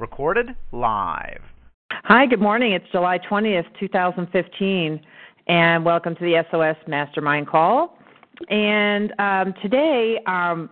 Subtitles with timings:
[0.00, 1.42] Recorded live.
[2.04, 2.72] Hi, good morning.
[2.72, 4.98] It's July 20th, 2015,
[5.46, 7.98] and welcome to the SOS Mastermind Call.
[8.48, 10.70] And um, today, um,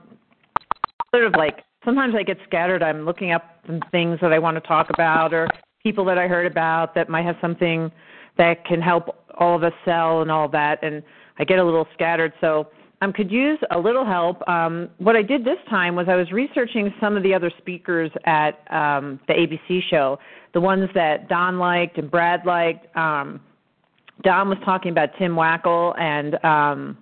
[1.15, 2.83] sort of like sometimes I get scattered.
[2.83, 5.47] I'm looking up some things that I want to talk about or
[5.83, 7.93] people that I heard about that might have something
[8.39, 10.83] that can help all of us sell and all that.
[10.83, 11.03] And
[11.39, 12.33] I get a little scattered.
[12.41, 12.69] So
[13.01, 14.47] I could use a little help.
[14.49, 18.11] Um, what I did this time was I was researching some of the other speakers
[18.25, 20.19] at um, the ABC show,
[20.53, 22.95] the ones that Don liked and Brad liked.
[22.97, 23.41] Um,
[24.23, 26.99] Don was talking about Tim Wackel, and um,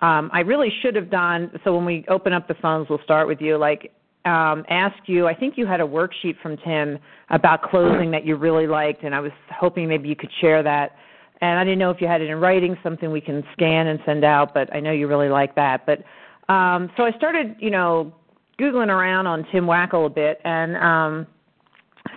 [0.00, 1.50] um, I really should have done.
[1.62, 3.58] So when we open up the phones, we'll start with you.
[3.58, 3.92] Like
[4.24, 8.36] um, ask you, I think you had a worksheet from Tim about closing that you
[8.36, 10.96] really liked, and I was hoping maybe you could share that
[11.42, 13.98] and I didn't know if you had it in writing, something we can scan and
[14.06, 15.84] send out, but I know you really like that.
[15.84, 16.04] But
[16.50, 18.14] um, so I started, you know,
[18.60, 21.26] googling around on Tim Wackel a bit and um,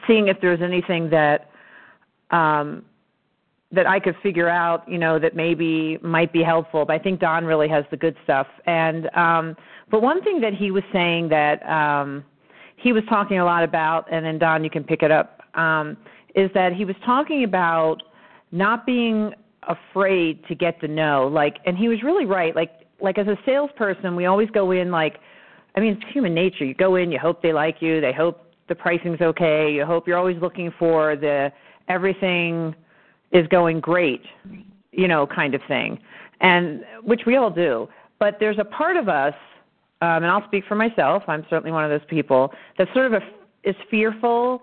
[0.08, 1.50] seeing if there's anything that
[2.30, 2.86] um,
[3.72, 6.86] that I could figure out, you know, that maybe might be helpful.
[6.86, 8.48] But I think Don really has the good stuff.
[8.68, 9.58] And um,
[9.90, 12.24] but one thing that he was saying that um,
[12.76, 15.98] he was talking a lot about, and then Don, you can pick it up, um,
[16.36, 18.04] is that he was talking about
[18.52, 19.34] not being
[19.68, 23.38] afraid to get the no like and he was really right like like as a
[23.46, 25.18] salesperson we always go in like
[25.76, 28.52] i mean it's human nature you go in you hope they like you they hope
[28.68, 31.52] the pricing's okay you hope you're always looking for the
[31.88, 32.76] everything
[33.32, 34.22] is going great
[34.92, 36.00] you know kind of thing
[36.42, 37.88] and which we all do
[38.20, 39.34] but there's a part of us
[40.02, 43.14] um and i'll speak for myself i'm certainly one of those people that sort of
[43.14, 43.22] a,
[43.68, 44.62] is fearful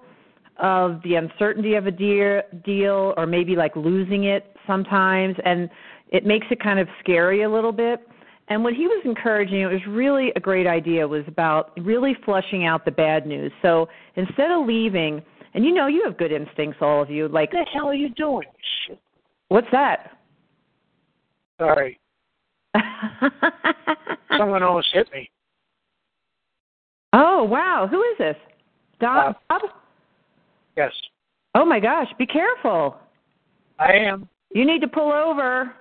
[0.59, 5.69] of the uncertainty of a deal, deal or maybe like losing it sometimes and
[6.09, 8.07] it makes it kind of scary a little bit
[8.49, 12.67] and what he was encouraging it was really a great idea was about really flushing
[12.67, 15.23] out the bad news so instead of leaving
[15.55, 17.95] and you know you have good instincts all of you like What the hell are
[17.95, 18.47] you doing?
[19.49, 20.19] What's that
[21.59, 21.99] Sorry.
[24.39, 25.31] Someone almost hit me.
[27.13, 28.37] oh wow who is this
[29.01, 29.63] Don uh, Bob?
[30.77, 30.93] Yes,
[31.55, 32.97] oh my gosh be careful
[33.79, 34.29] I am.
[34.53, 35.75] you need to pull over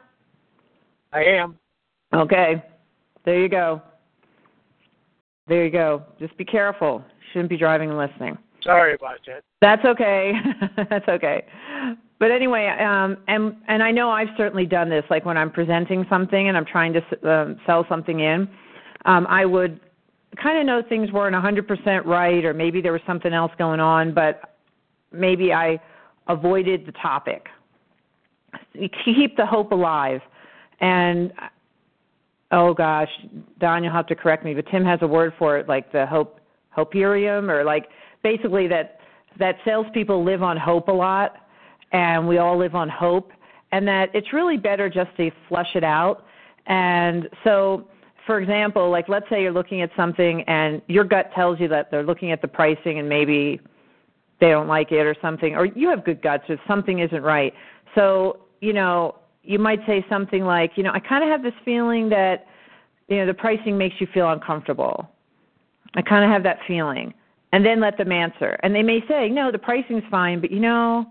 [1.13, 1.57] I am.
[2.13, 2.63] Okay.
[3.25, 3.81] There you go.
[5.47, 6.03] There you go.
[6.19, 7.03] Just be careful.
[7.31, 8.37] Shouldn't be driving and listening.
[8.63, 9.43] Sorry about that.
[9.61, 10.33] That's okay.
[10.89, 11.45] That's okay.
[12.19, 15.03] But anyway, um, and and I know I've certainly done this.
[15.09, 18.47] Like when I'm presenting something and I'm trying to um, sell something in,
[19.05, 19.79] um, I would
[20.41, 24.13] kind of know things weren't 100% right, or maybe there was something else going on,
[24.13, 24.50] but
[25.11, 25.79] maybe I
[26.27, 27.47] avoided the topic.
[29.05, 30.21] Keep the hope alive
[30.81, 31.31] and
[32.51, 33.09] oh gosh,
[33.59, 36.05] Don, you'll have to correct me, but Tim has a word for it, like the
[36.05, 36.39] hope
[36.75, 37.87] hopium, or like
[38.23, 38.99] basically that
[39.39, 41.37] that salespeople live on hope a lot,
[41.93, 43.31] and we all live on hope,
[43.71, 46.25] and that it's really better just to flush it out.
[46.67, 47.87] And so,
[48.25, 51.89] for example, like let's say you're looking at something and your gut tells you that
[51.89, 53.61] they're looking at the pricing and maybe
[54.41, 57.53] they don't like it or something, or you have good guts if something isn't right.
[57.95, 61.53] So, you know, you might say something like, you know, I kind of have this
[61.63, 62.47] feeling that,
[63.07, 65.09] you know, the pricing makes you feel uncomfortable.
[65.95, 67.13] I kind of have that feeling.
[67.53, 68.57] And then let them answer.
[68.63, 71.05] And they may say, no, the pricing's fine, but you know,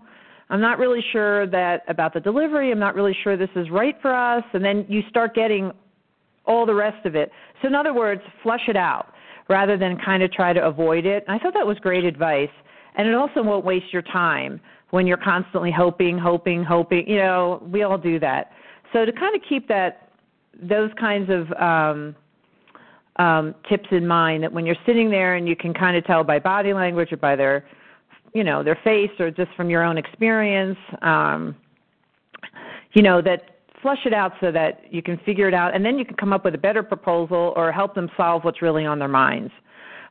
[0.49, 2.71] I'm not really sure that about the delivery.
[2.71, 4.43] I'm not really sure this is right for us.
[4.53, 5.71] And then you start getting
[6.45, 7.31] all the rest of it.
[7.61, 9.13] So, in other words, flush it out
[9.49, 11.23] rather than kind of try to avoid it.
[11.27, 12.49] And I thought that was great advice.
[12.95, 14.59] And it also won't waste your time
[14.89, 17.07] when you're constantly hoping, hoping, hoping.
[17.07, 18.51] You know, we all do that.
[18.93, 20.09] So to kind of keep that
[20.61, 22.15] those kinds of um,
[23.15, 26.23] um, tips in mind, that when you're sitting there and you can kind of tell
[26.23, 27.65] by body language or by their,
[28.33, 31.55] you know, their face or just from your own experience, um,
[32.93, 35.97] you know, that flush it out so that you can figure it out, and then
[35.97, 38.99] you can come up with a better proposal or help them solve what's really on
[38.99, 39.51] their minds.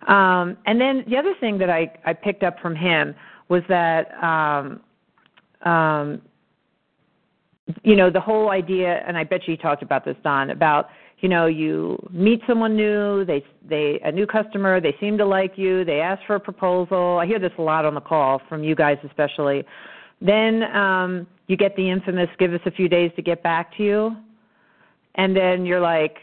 [0.06, 3.14] Um, and then the other thing that I, I picked up from him
[3.48, 4.80] was that um,
[5.70, 6.22] um,
[7.82, 10.88] you know the whole idea, and I bet you talked about this, Don, about
[11.20, 15.52] you know you meet someone new they they a new customer they seem to like
[15.56, 17.18] you they ask for a proposal.
[17.20, 19.64] I hear this a lot on the call from you guys especially.
[20.20, 23.82] Then um you get the infamous give us a few days to get back to
[23.82, 24.16] you.
[25.16, 26.16] And then you're like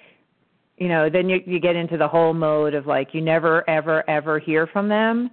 [0.78, 4.08] you know then you you get into the whole mode of like you never ever
[4.10, 5.30] ever hear from them.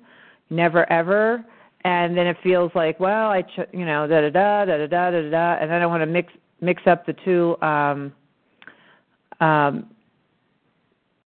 [0.50, 1.44] Never ever.
[1.84, 4.86] And then it feels like well i ch- you know da da da da da
[4.88, 8.12] da da da and i don't want to mix mix up the two um
[9.40, 9.90] um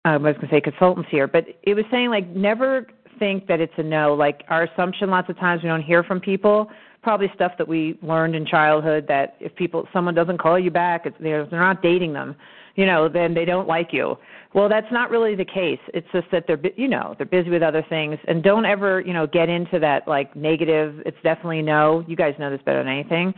[0.05, 2.87] I was going to say consultants here, but it was saying like never
[3.19, 4.15] think that it's a no.
[4.15, 6.71] Like our assumption lots of times we don't hear from people,
[7.03, 11.07] probably stuff that we learned in childhood that if people someone doesn't call you back,
[11.07, 12.37] it's, they're, they're not dating them,
[12.77, 14.17] you know, then they don't like you.
[14.55, 15.81] Well, that's not really the case.
[15.93, 19.13] It's just that they're you know they're busy with other things, and don't ever you
[19.13, 21.03] know get into that like negative.
[21.07, 22.05] It's definitely no.
[22.07, 23.35] You guys know this better than anything,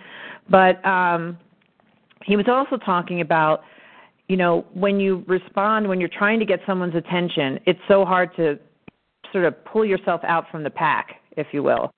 [0.48, 1.38] but um,
[2.24, 3.62] he was also talking about
[4.28, 8.34] you know, when you respond, when you're trying to get someone's attention, it's so hard
[8.36, 8.58] to
[9.32, 11.92] sort of pull yourself out from the pack, if you will.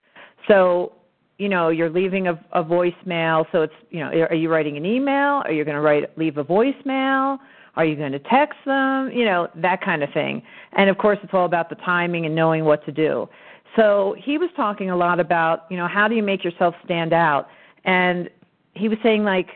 [0.47, 0.93] So,
[1.39, 3.47] you know, you're leaving a, a voicemail.
[3.53, 5.43] So it's, you know, are you writing an email?
[5.45, 7.39] Are you going to write leave a voicemail?
[7.77, 9.11] Are you going to text them?
[9.13, 10.43] You know, that kind of thing.
[10.73, 13.29] And of course, it's all about the timing and knowing what to do.
[13.77, 17.13] So he was talking a lot about, you know, how do you make yourself stand
[17.13, 17.49] out?
[17.85, 18.29] And
[18.75, 19.49] he was saying like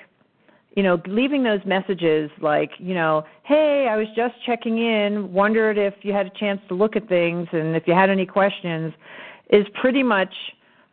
[0.75, 5.77] you know, leaving those messages like, you know, hey, I was just checking in, wondered
[5.77, 8.95] if you had a chance to look at things and if you had any questions,
[9.51, 10.33] is pretty much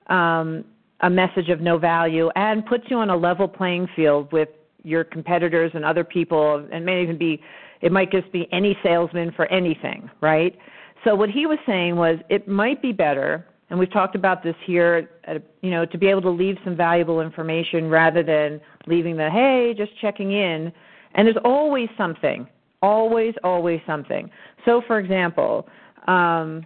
[0.07, 0.65] um,
[1.01, 4.49] a message of no value and puts you on a level playing field with
[4.83, 7.41] your competitors and other people, and may even be,
[7.81, 10.57] it might just be any salesman for anything, right?
[11.03, 14.55] So what he was saying was it might be better and we've talked about this
[14.65, 19.15] here, uh, you know, to be able to leave some valuable information rather than leaving
[19.15, 20.71] the hey, just checking in.
[21.13, 22.47] And there's always something,
[22.81, 24.29] always, always something.
[24.65, 25.67] So, for example,
[26.07, 26.65] um,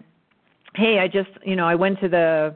[0.76, 2.56] hey, I just, you know, I went to the,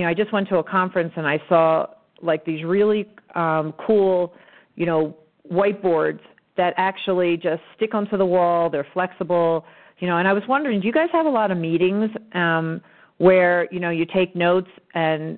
[0.00, 1.84] you know, I just went to a conference and I saw
[2.22, 4.32] like these really um, cool,
[4.76, 5.14] you know,
[5.52, 6.20] whiteboards
[6.56, 8.70] that actually just stick onto the wall.
[8.70, 9.66] They're flexible,
[9.98, 10.16] you know.
[10.16, 12.08] And I was wondering, do you guys have a lot of meetings?
[12.32, 12.80] Um,
[13.18, 15.36] where you know you take notes and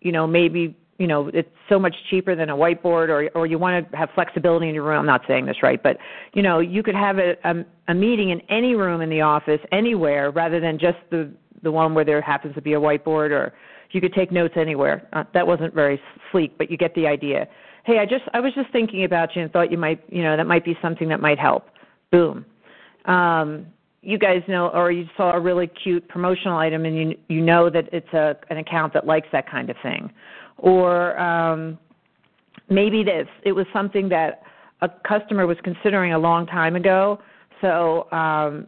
[0.00, 3.58] you know maybe you know it's so much cheaper than a whiteboard or or you
[3.58, 5.98] want to have flexibility in your room i'm not saying this right but
[6.32, 7.54] you know you could have a a,
[7.88, 11.30] a meeting in any room in the office anywhere rather than just the
[11.62, 13.52] the one where there happens to be a whiteboard or
[13.94, 15.08] you could take notes anywhere.
[15.12, 16.00] Uh, that wasn't very
[16.30, 17.46] sleek but you get the idea.
[17.84, 20.36] Hey i just i was just thinking about you and thought you might you know
[20.36, 21.68] that might be something that might help.
[22.10, 22.44] Boom.
[23.06, 23.66] Um
[24.02, 27.70] you guys know or you saw a really cute promotional item and you you know
[27.70, 30.10] that it's a an account that likes that kind of thing.
[30.58, 31.78] Or um
[32.68, 34.42] maybe this it was something that
[34.80, 37.20] a customer was considering a long time ago.
[37.60, 38.66] So um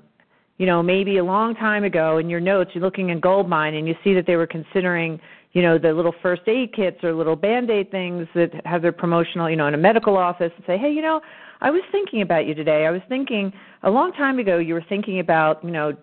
[0.59, 3.89] you know maybe a long time ago in your notes you're looking in goldmine and
[3.89, 5.21] you see that they were considering
[5.53, 8.93] you know the little first aid kits or little band aid things that have their
[8.93, 11.21] promotional you know in a medical office and say hey you know
[11.65, 12.85] I was thinking about you today.
[12.85, 13.51] I was thinking
[13.83, 15.97] a long time ago you were thinking about, you know,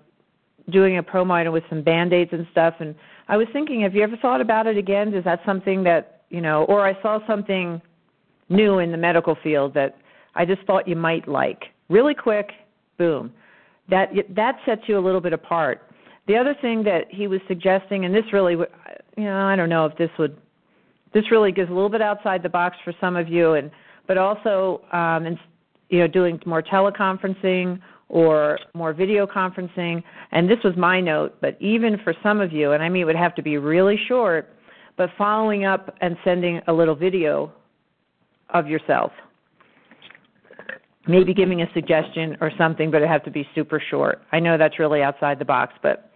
[0.72, 2.96] doing a promo item with some band-aids and stuff and
[3.28, 5.14] I was thinking, have you ever thought about it again?
[5.14, 7.80] Is that something that, you know, or I saw something
[8.50, 9.98] new in the medical field that
[10.34, 11.66] I just thought you might like.
[11.90, 12.50] Really quick,
[12.98, 13.32] boom.
[13.92, 15.92] That that sets you a little bit apart.
[16.28, 19.86] The other thing that he was suggesting, and this really, you know, I don't know
[19.86, 20.38] if this would,
[21.14, 23.70] this really goes a little bit outside the box for some of you, and
[24.08, 25.38] but also um, in,
[25.90, 30.02] you know doing more teleconferencing or more video conferencing.
[30.32, 33.06] And this was my note, but even for some of you, and I mean it
[33.06, 34.50] would have to be really short,
[34.98, 37.52] but following up and sending a little video
[38.50, 39.12] of yourself.
[41.08, 44.22] Maybe giving a suggestion or something, but it have to be super short.
[44.32, 46.12] I know that's really outside the box, but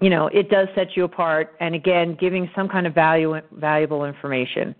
[0.00, 4.04] you know, it does set you apart and again, giving some kind of value valuable
[4.04, 4.74] information.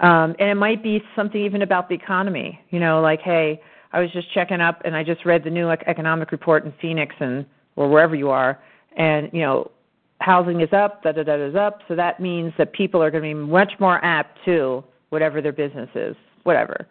[0.00, 3.60] Um, and it might be something even about the economy, you know, like, hey,
[3.92, 7.14] I was just checking up and I just read the new economic report in Phoenix
[7.18, 7.44] and
[7.74, 8.60] or wherever you are,
[8.96, 9.70] and you know,
[10.20, 13.22] housing is up, da da da is up, so that means that people are going
[13.22, 16.86] to be much more apt to whatever their business is, whatever.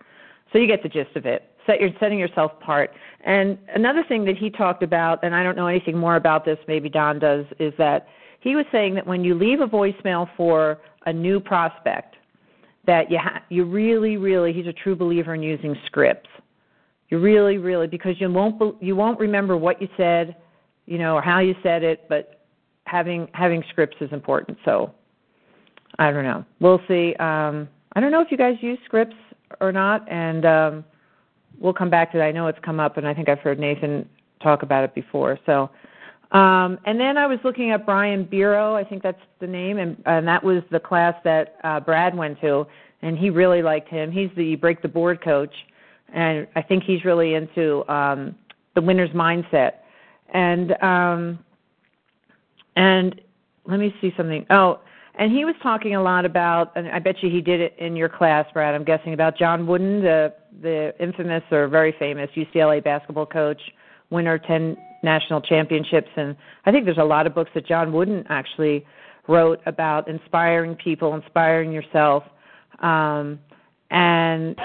[0.51, 1.51] So you get the gist of it.
[1.65, 2.91] Set you're setting yourself apart.
[3.25, 6.57] And another thing that he talked about, and I don't know anything more about this,
[6.67, 8.07] maybe Don does, is that
[8.39, 12.15] he was saying that when you leave a voicemail for a new prospect,
[12.87, 16.29] that you ha- you really really he's a true believer in using scripts
[17.09, 20.35] you really really because you won't be- you won't remember what you said
[20.85, 22.45] you know or how you said it but
[22.85, 24.91] having having scripts is important so
[25.99, 29.15] i don't know we'll see um i don't know if you guys use scripts
[29.59, 30.83] or not and um
[31.59, 32.25] we'll come back to that.
[32.25, 34.07] I know it's come up, and I think I've heard Nathan
[34.41, 35.39] talk about it before.
[35.45, 35.69] So,
[36.31, 38.75] um, and then I was looking at Brian Biro.
[38.75, 42.39] I think that's the name, and, and that was the class that uh, Brad went
[42.41, 42.65] to,
[43.01, 44.11] and he really liked him.
[44.11, 45.53] He's the break the board coach,
[46.13, 48.35] and I think he's really into um,
[48.75, 49.73] the winner's mindset.
[50.33, 51.39] And um,
[52.75, 53.19] and
[53.65, 54.45] let me see something.
[54.49, 54.81] Oh,
[55.17, 57.95] and he was talking a lot about, and I bet you he did it in
[57.95, 58.75] your class, Brad.
[58.75, 63.61] I'm guessing about John Wooden, the the infamous or very famous UCLA basketball coach,
[64.09, 68.25] winner 10 national championships, and I think there's a lot of books that John Wooden
[68.29, 68.85] actually
[69.27, 72.23] wrote about inspiring people, inspiring yourself,
[72.79, 73.39] um,
[73.89, 74.55] and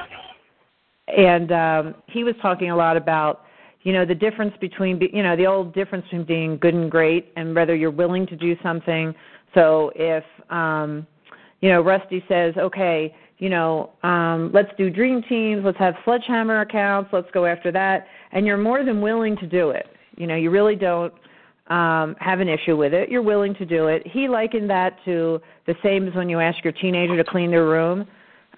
[1.08, 3.44] and um, he was talking a lot about
[3.82, 7.32] you know the difference between you know the old difference between being good and great
[7.36, 9.14] and whether you're willing to do something
[9.54, 11.06] so if um
[11.60, 16.60] you know rusty says okay you know um let's do dream teams let's have sledgehammer
[16.60, 20.36] accounts let's go after that and you're more than willing to do it you know
[20.36, 21.12] you really don't
[21.68, 24.02] um have an issue with it you're willing to do it.
[24.06, 27.66] He likened that to the same as when you ask your teenager to clean their
[27.66, 28.06] room.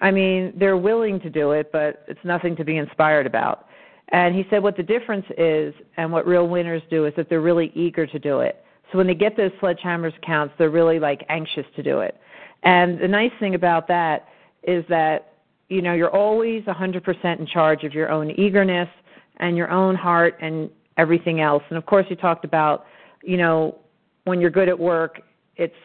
[0.01, 3.67] I mean they're willing to do it but it's nothing to be inspired about.
[4.09, 7.41] And he said what the difference is and what real winners do is that they're
[7.41, 8.64] really eager to do it.
[8.91, 12.19] So when they get those sledgehammers counts, they're really like anxious to do it.
[12.63, 14.27] And the nice thing about that
[14.63, 15.33] is that
[15.69, 18.89] you know you're always 100% in charge of your own eagerness
[19.37, 21.63] and your own heart and everything else.
[21.69, 22.85] And of course, you talked about
[23.23, 23.77] you know
[24.25, 25.21] when you're good at work,
[25.55, 25.75] it's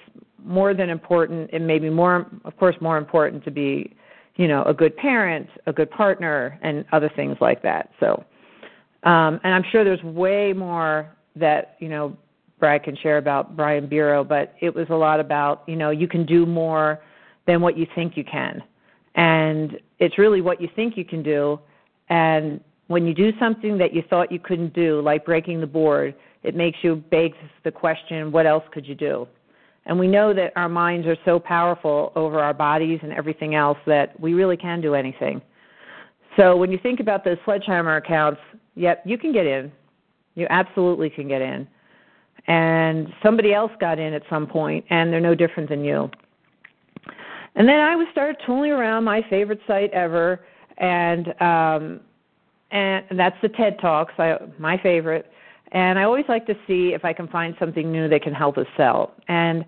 [0.42, 1.50] more than important.
[1.52, 3.94] It may be more, of course, more important to be
[4.40, 7.90] you know, a good parent, a good partner, and other things like that.
[8.00, 8.24] So,
[9.02, 12.16] um, and I'm sure there's way more that you know
[12.60, 16.06] Brad can share about Brian Biro, but it was a lot about you know you
[16.06, 17.00] can do more
[17.46, 18.62] than what you think you can,
[19.14, 21.58] and it's really what you think you can do,
[22.08, 26.12] and when you do something that you thought you couldn't do, like breaking the board,
[26.42, 29.28] it makes you begs the question, what else could you do?
[29.86, 33.78] And we know that our minds are so powerful over our bodies and everything else
[33.86, 35.40] that we really can do anything.
[36.36, 38.40] So when you think about those sledgehammer accounts,
[38.74, 39.70] yep, you can get in.
[40.34, 41.68] You absolutely can get in.
[42.46, 46.10] And somebody else got in at some point, and they're no different than you.
[47.54, 50.40] And then I would start tooling around my favorite site ever,
[50.78, 52.00] and um,
[52.70, 55.30] and that's the TED Talks, I, my favorite.
[55.72, 58.58] And I always like to see if I can find something new that can help
[58.58, 59.14] us sell.
[59.28, 59.64] And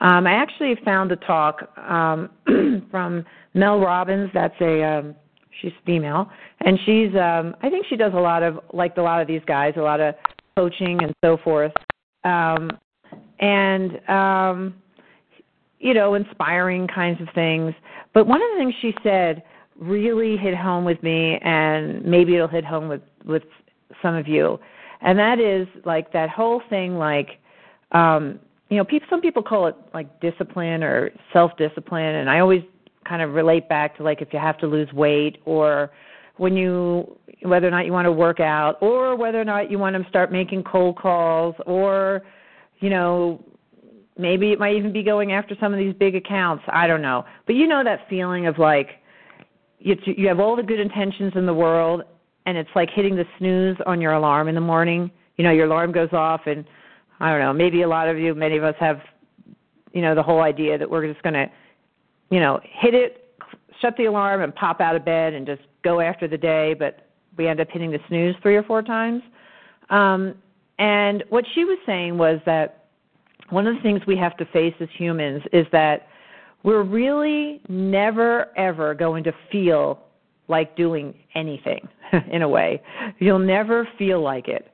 [0.00, 2.30] um, I actually found a talk um,
[2.90, 4.30] from Mel Robbins.
[4.34, 5.14] That's a um,
[5.60, 9.20] she's female, and she's um, I think she does a lot of like a lot
[9.20, 10.14] of these guys, a lot of
[10.56, 11.72] coaching and so forth,
[12.24, 12.70] um,
[13.40, 14.74] and um,
[15.78, 17.74] you know, inspiring kinds of things.
[18.12, 19.42] But one of the things she said
[19.78, 23.42] really hit home with me, and maybe it'll hit home with with
[24.02, 24.58] some of you
[25.04, 27.38] and that is like that whole thing like
[27.92, 28.40] um
[28.70, 32.62] you know people some people call it like discipline or self discipline and i always
[33.06, 35.90] kind of relate back to like if you have to lose weight or
[36.36, 39.78] when you whether or not you want to work out or whether or not you
[39.78, 42.22] want to start making cold calls or
[42.80, 43.44] you know
[44.16, 47.24] maybe it might even be going after some of these big accounts i don't know
[47.46, 49.02] but you know that feeling of like
[49.78, 52.02] you you have all the good intentions in the world
[52.46, 55.10] and it's like hitting the snooze on your alarm in the morning.
[55.36, 56.64] You know, your alarm goes off, and
[57.20, 59.00] I don't know, maybe a lot of you, many of us have,
[59.92, 61.46] you know, the whole idea that we're just going to,
[62.30, 63.23] you know, hit it,
[63.84, 67.08] shut the alarm, and pop out of bed and just go after the day, but
[67.36, 69.22] we end up hitting the snooze three or four times.
[69.90, 70.34] Um,
[70.78, 72.86] and what she was saying was that
[73.50, 76.08] one of the things we have to face as humans is that
[76.62, 80.00] we're really never ever going to feel
[80.48, 81.86] like doing anything
[82.32, 82.82] in a way.
[83.18, 84.70] You'll never feel like it.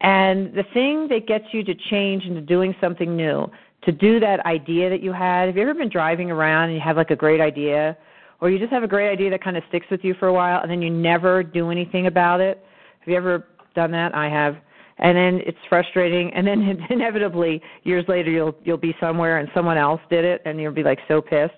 [0.00, 3.50] And the thing that gets you to change into doing something new,
[3.82, 6.80] to do that idea that you had, have you ever been driving around and you
[6.80, 7.96] have like a great idea?
[8.40, 10.32] Or you just have a great idea that kind of sticks with you for a
[10.32, 12.64] while and then you never do anything about it?
[13.00, 14.14] Have you ever done that?
[14.14, 14.56] I have.
[14.98, 19.78] And then it's frustrating and then inevitably years later you'll you'll be somewhere and someone
[19.78, 21.54] else did it and you'll be like so pissed.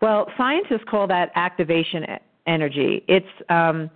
[0.00, 2.04] Well, scientists call that activation
[2.46, 3.04] energy.
[3.08, 3.90] It's um,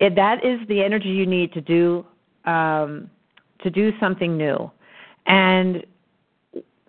[0.00, 2.06] it, that is the energy you need to do
[2.44, 3.10] um,
[3.62, 4.70] to do something new,
[5.26, 5.84] and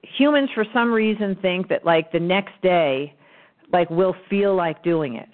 [0.04, 3.14] humans for some reason think that like the next day,
[3.72, 5.30] like we'll feel like doing it.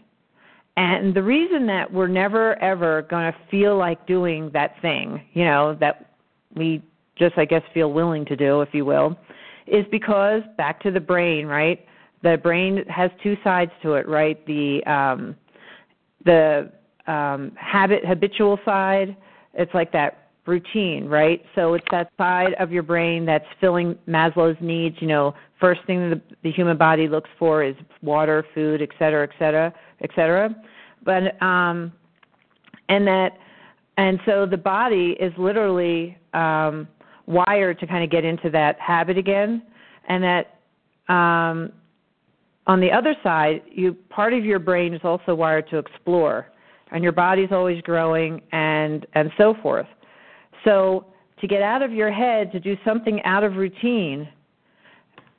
[0.75, 5.43] And the reason that we're never ever going to feel like doing that thing, you
[5.43, 6.11] know, that
[6.55, 6.83] we
[7.17, 9.17] just, I guess, feel willing to do, if you will,
[9.65, 11.83] is because back to the brain, right?
[12.21, 14.43] The brain has two sides to it, right?
[14.45, 15.35] The um,
[16.25, 16.71] the
[17.07, 19.15] um, habit, habitual side.
[19.53, 21.43] It's like that routine, right?
[21.55, 24.95] So it's that side of your brain that's filling Maslow's needs.
[24.99, 29.23] You know, first thing the, the human body looks for is water, food, et cetera,
[29.23, 30.55] et cetera, et cetera.
[31.03, 31.91] But um,
[32.89, 33.37] and that,
[33.97, 36.87] and so the body is literally um,
[37.25, 39.61] wired to kind of get into that habit again,
[40.07, 41.71] and that um,
[42.67, 46.47] on the other side, you part of your brain is also wired to explore,
[46.91, 49.87] and your body's always growing and and so forth.
[50.63, 51.05] So
[51.39, 54.27] to get out of your head to do something out of routine,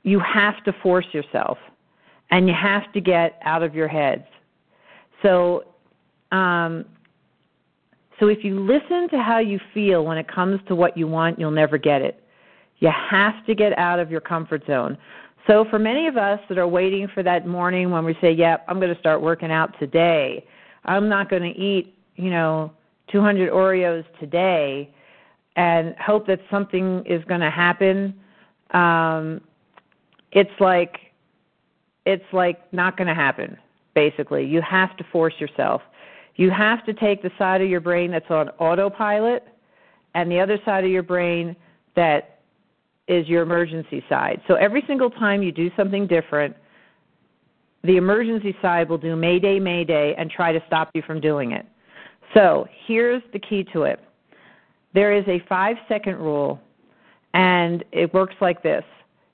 [0.02, 1.58] you have to force yourself,
[2.30, 4.24] and you have to get out of your heads.
[5.22, 5.64] So,
[6.30, 6.84] um,
[8.20, 11.38] so if you listen to how you feel when it comes to what you want,
[11.38, 12.22] you'll never get it.
[12.78, 14.96] You have to get out of your comfort zone.
[15.46, 18.66] So for many of us that are waiting for that morning when we say, "Yep,
[18.68, 20.44] I'm going to start working out today.
[20.84, 22.72] I'm not going to eat, you know,
[23.10, 24.90] 200 Oreos today
[25.58, 28.14] and hope that something is going to happen."
[28.70, 29.40] Um
[30.32, 30.96] it's like
[32.04, 33.56] it's like not going to happen
[33.94, 34.46] basically.
[34.46, 35.82] You have to force yourself.
[36.36, 39.42] You have to take the side of your brain that's on autopilot
[40.14, 41.56] and the other side of your brain
[41.96, 42.40] that
[43.08, 44.40] is your emergency side.
[44.46, 46.54] So every single time you do something different,
[47.82, 51.66] the emergency side will do Mayday, Mayday, and try to stop you from doing it.
[52.34, 54.00] So here's the key to it
[54.94, 56.60] there is a five second rule,
[57.34, 58.84] and it works like this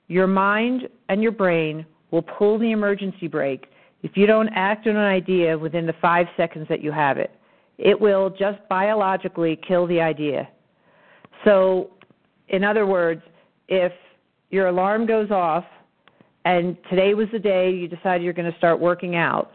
[0.07, 3.65] your mind and your brain will pull the emergency brake
[4.03, 7.31] if you don't act on an idea within the five seconds that you have it.
[7.77, 10.47] It will just biologically kill the idea.
[11.43, 11.89] So,
[12.49, 13.23] in other words,
[13.67, 13.91] if
[14.51, 15.65] your alarm goes off
[16.45, 19.53] and today was the day you decided you're going to start working out,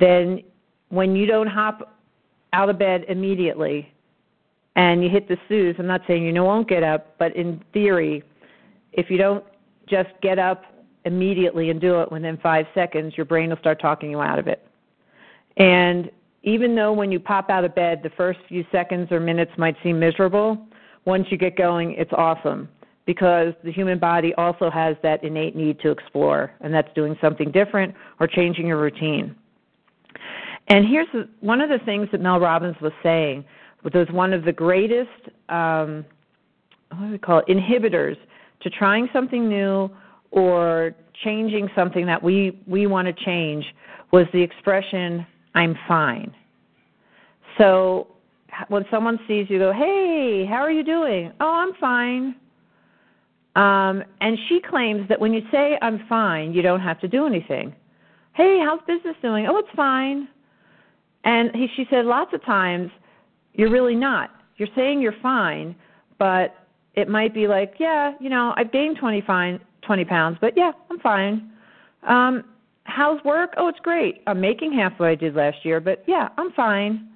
[0.00, 0.42] then
[0.88, 1.96] when you don't hop
[2.52, 3.92] out of bed immediately
[4.76, 8.22] and you hit the snooze, I'm not saying you won't get up, but in theory,
[8.92, 9.42] if you don't
[9.88, 10.64] just get up
[11.04, 14.46] immediately and do it within five seconds, your brain will start talking you out of
[14.46, 14.66] it.
[15.56, 16.10] And
[16.42, 19.76] even though when you pop out of bed, the first few seconds or minutes might
[19.82, 20.58] seem miserable,
[21.06, 22.68] once you get going, it's awesome
[23.06, 27.50] because the human body also has that innate need to explore, and that's doing something
[27.50, 29.34] different or changing your routine.
[30.68, 31.06] And here's
[31.40, 33.44] one of the things that Mel Robbins was saying,
[33.86, 35.08] which was one of the greatest,
[35.48, 36.04] um,
[36.90, 38.16] what do we call it, inhibitors
[38.62, 39.88] to trying something new
[40.32, 43.64] or changing something that we we want to change
[44.10, 46.34] was the expression "I'm fine."
[47.58, 48.08] So
[48.66, 52.34] when someone sees you, go, "Hey, how are you doing?" "Oh, I'm fine."
[53.54, 57.24] Um, and she claims that when you say I'm fine, you don't have to do
[57.24, 57.72] anything.
[58.32, 59.46] Hey, how's business doing?
[59.46, 60.26] Oh, it's fine.
[61.22, 62.90] And he, she said lots of times
[63.56, 64.30] you're really not.
[64.56, 65.74] You're saying you're fine,
[66.18, 66.54] but
[66.94, 70.72] it might be like, yeah, you know, I've gained 20 fine 20 pounds, but yeah,
[70.90, 71.50] I'm fine.
[72.06, 72.44] Um,
[72.84, 73.54] how's work?
[73.56, 74.22] Oh, it's great.
[74.26, 77.08] I'm making half what I did last year, but yeah, I'm fine.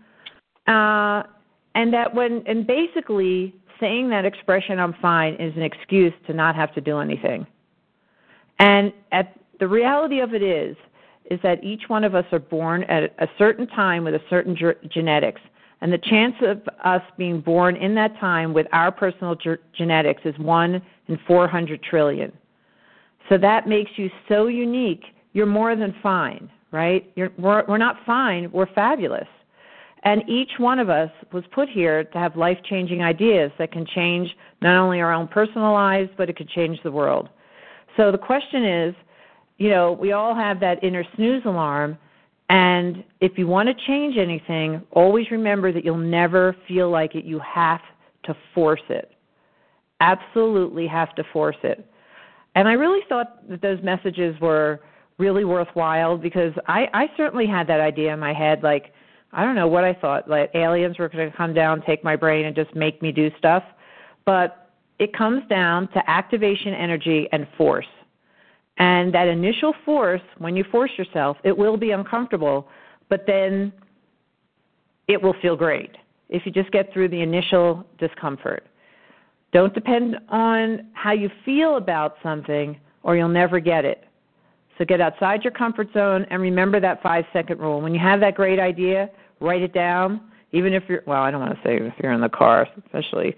[0.66, 1.22] Uh,
[1.74, 6.54] and that when and basically saying that expression I'm fine is an excuse to not
[6.54, 7.46] have to do anything.
[8.58, 10.76] And at the reality of it is
[11.30, 14.56] is that each one of us are born at a certain time with a certain
[14.56, 15.40] ge- genetics.
[15.80, 20.22] And the chance of us being born in that time with our personal ge- genetics
[20.24, 22.32] is 1 in 400 trillion.
[23.28, 25.04] So that makes you so unique.
[25.32, 27.10] You're more than fine, right?
[27.16, 29.28] You're, we're, we're not fine, we're fabulous.
[30.02, 33.86] And each one of us was put here to have life changing ideas that can
[33.86, 37.28] change not only our own personal lives, but it could change the world.
[37.96, 38.94] So the question is
[39.60, 41.98] you know, we all have that inner snooze alarm.
[42.50, 47.24] And if you want to change anything, always remember that you'll never feel like it.
[47.24, 47.80] You have
[48.24, 49.12] to force it.
[50.00, 51.86] Absolutely have to force it.
[52.56, 54.80] And I really thought that those messages were
[55.16, 58.92] really worthwhile because I, I certainly had that idea in my head like,
[59.32, 60.28] I don't know what I thought.
[60.28, 63.30] Like aliens were going to come down, take my brain, and just make me do
[63.38, 63.62] stuff.
[64.24, 67.86] But it comes down to activation energy and force.
[68.80, 72.66] And that initial force, when you force yourself, it will be uncomfortable,
[73.10, 73.74] but then
[75.06, 75.90] it will feel great
[76.30, 78.66] if you just get through the initial discomfort.
[79.52, 84.04] Don't depend on how you feel about something, or you'll never get it.
[84.78, 87.82] So get outside your comfort zone and remember that five second rule.
[87.82, 90.22] When you have that great idea, write it down.
[90.52, 93.36] Even if you're, well, I don't want to say if you're in the car, especially,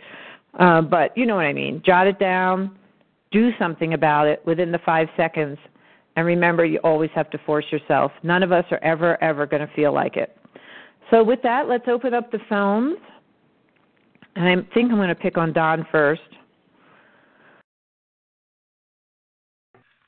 [0.60, 1.82] uh, but you know what I mean.
[1.84, 2.78] Jot it down,
[3.32, 5.58] do something about it within the five seconds,
[6.16, 8.12] and remember you always have to force yourself.
[8.22, 10.36] None of us are ever, ever going to feel like it.
[11.10, 12.98] So with that, let's open up the phones.
[14.34, 16.22] And I think I'm going to pick on Don first.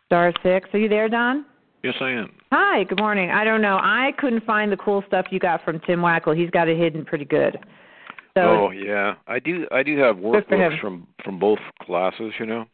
[0.06, 0.68] Star six.
[0.72, 1.44] Are you there, Don?
[1.82, 2.32] Yes, I am.
[2.52, 3.30] Hi, good morning.
[3.30, 3.76] I don't know.
[3.82, 6.36] I couldn't find the cool stuff you got from Tim Wackel.
[6.36, 7.58] He's got it hidden pretty good.
[8.36, 9.66] So oh yeah, I do.
[9.70, 12.64] I do have workbooks from from both classes, you know.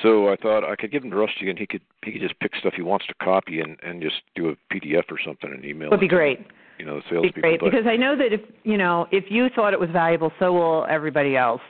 [0.00, 2.38] So I thought I could give him to Rusty, and he could he could just
[2.40, 5.64] pick stuff he wants to copy and and just do a PDF or something and
[5.64, 5.90] email.
[5.90, 6.46] would be great.
[6.78, 9.48] You know, the sales Be great because I know that if you know if you
[9.54, 11.60] thought it was valuable, so will everybody else.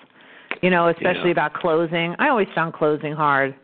[0.61, 1.33] You know, especially Yeah.
[1.33, 2.15] about closing.
[2.21, 3.55] I always found closing hard.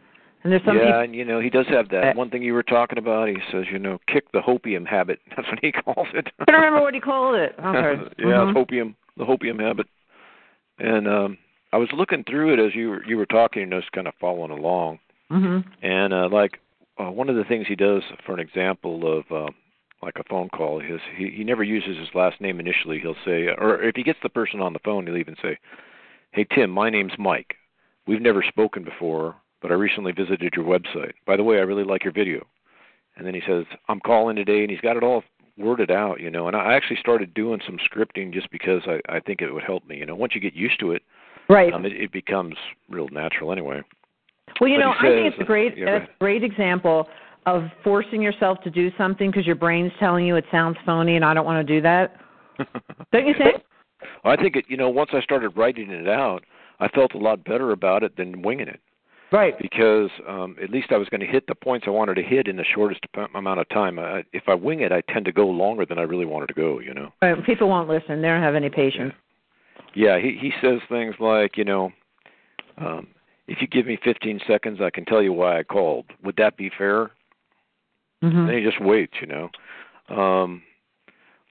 [0.43, 2.55] And there's some yeah, people and you know he does have that one thing you
[2.55, 3.29] were talking about.
[3.29, 5.21] He says, you know, kick the hopium habit.
[5.37, 6.29] That's what he calls it.
[6.41, 7.55] I don't remember what he called it.
[7.59, 8.03] Okay.
[8.19, 8.51] yeah, Mhm.
[8.51, 9.87] it's hopium, the hopium habit.
[10.79, 11.39] And um
[11.73, 14.09] I was looking through it as you were you were talking, and I was kind
[14.09, 14.99] of following along.
[15.31, 15.65] Mhm.
[15.83, 16.61] And uh, like
[16.99, 19.51] uh, one of the things he does for an example of uh,
[20.03, 22.99] like a phone call is he he never uses his last name initially.
[22.99, 25.59] He'll say, or if he gets the person on the phone, he'll even say,
[26.33, 27.57] "Hey Tim, my name's Mike.
[28.07, 31.13] We've never spoken before, but I recently visited your website.
[31.27, 32.47] By the way, I really like your video."
[33.17, 35.25] And then he says, "I'm calling today," and he's got it all
[35.59, 36.47] worded out, you know.
[36.47, 39.87] And I actually started doing some scripting just because I I think it would help
[39.87, 39.99] me.
[39.99, 41.03] You know, once you get used to it,
[41.49, 41.73] Right.
[41.73, 42.55] um, it, it becomes
[42.89, 43.83] real natural anyway.
[44.61, 47.09] Well, you But know, he I think it's a great yeah, that's a great example
[47.47, 51.25] of forcing yourself to do something because your brain's telling you it sounds phony and
[51.25, 52.17] I don't want to do that.
[53.13, 53.63] Don't you think?
[54.25, 54.65] I think it.
[54.69, 56.45] You know, once I started writing it out,
[56.81, 58.81] I felt a lot better about it than winging it
[59.31, 59.55] Right.
[59.61, 62.49] because um, at least I was going to hit the points I wanted to hit
[62.49, 63.01] in the shortest
[63.35, 63.99] amount of time.
[63.99, 66.55] I, if I wing it, I tend to go longer than I really wanted to
[66.55, 66.81] go.
[66.81, 67.13] You know.
[67.23, 67.45] Right.
[67.45, 68.21] People won't listen.
[68.23, 69.13] They don't have any patience.
[69.15, 69.28] Yeah,
[70.19, 71.93] he he says things like, you know,
[72.77, 73.09] um,
[73.49, 76.07] if you give me 15 seconds, I can tell you why I called.
[76.23, 77.11] Would that be fair?
[78.23, 78.47] Mhm.
[78.47, 79.51] Then he just waits, you know.
[80.09, 80.63] Um,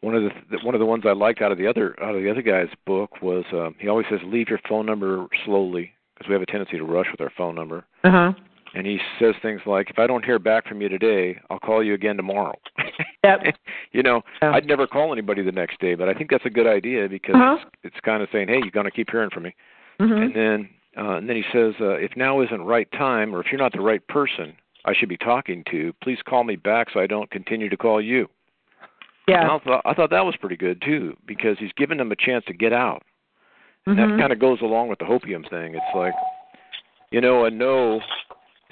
[0.01, 2.21] one of the one of the ones I liked out of the other out of
[2.21, 6.29] the other guy's book was um, he always says leave your phone number slowly because
[6.29, 7.85] we have a tendency to rush with our phone number.
[8.03, 8.33] Uh-huh.
[8.73, 11.83] And he says things like, if I don't hear back from you today, I'll call
[11.83, 12.53] you again tomorrow.
[13.23, 13.55] Yep.
[13.91, 14.51] you know, Yeah.
[14.51, 17.35] I'd never call anybody the next day, but I think that's a good idea because
[17.35, 17.57] Uh-huh.
[17.61, 19.55] it's, it's kind of saying, hey, you're going to keep hearing from me.
[19.99, 20.21] Mhm.
[20.25, 23.47] And then uh, and then he says, uh, if now isn't right time, or if
[23.51, 26.99] you're not the right person I should be talking to, please call me back so
[26.99, 28.27] I don't continue to call you.
[29.27, 29.55] And Yeah.
[29.55, 32.45] I thought I thought that was pretty good too because he's giving them a chance
[32.45, 33.03] to get out.
[33.85, 34.09] And Mhm.
[34.11, 35.75] that kind of goes along with the hopium thing.
[35.75, 36.13] It's like,
[37.11, 38.01] you know, a no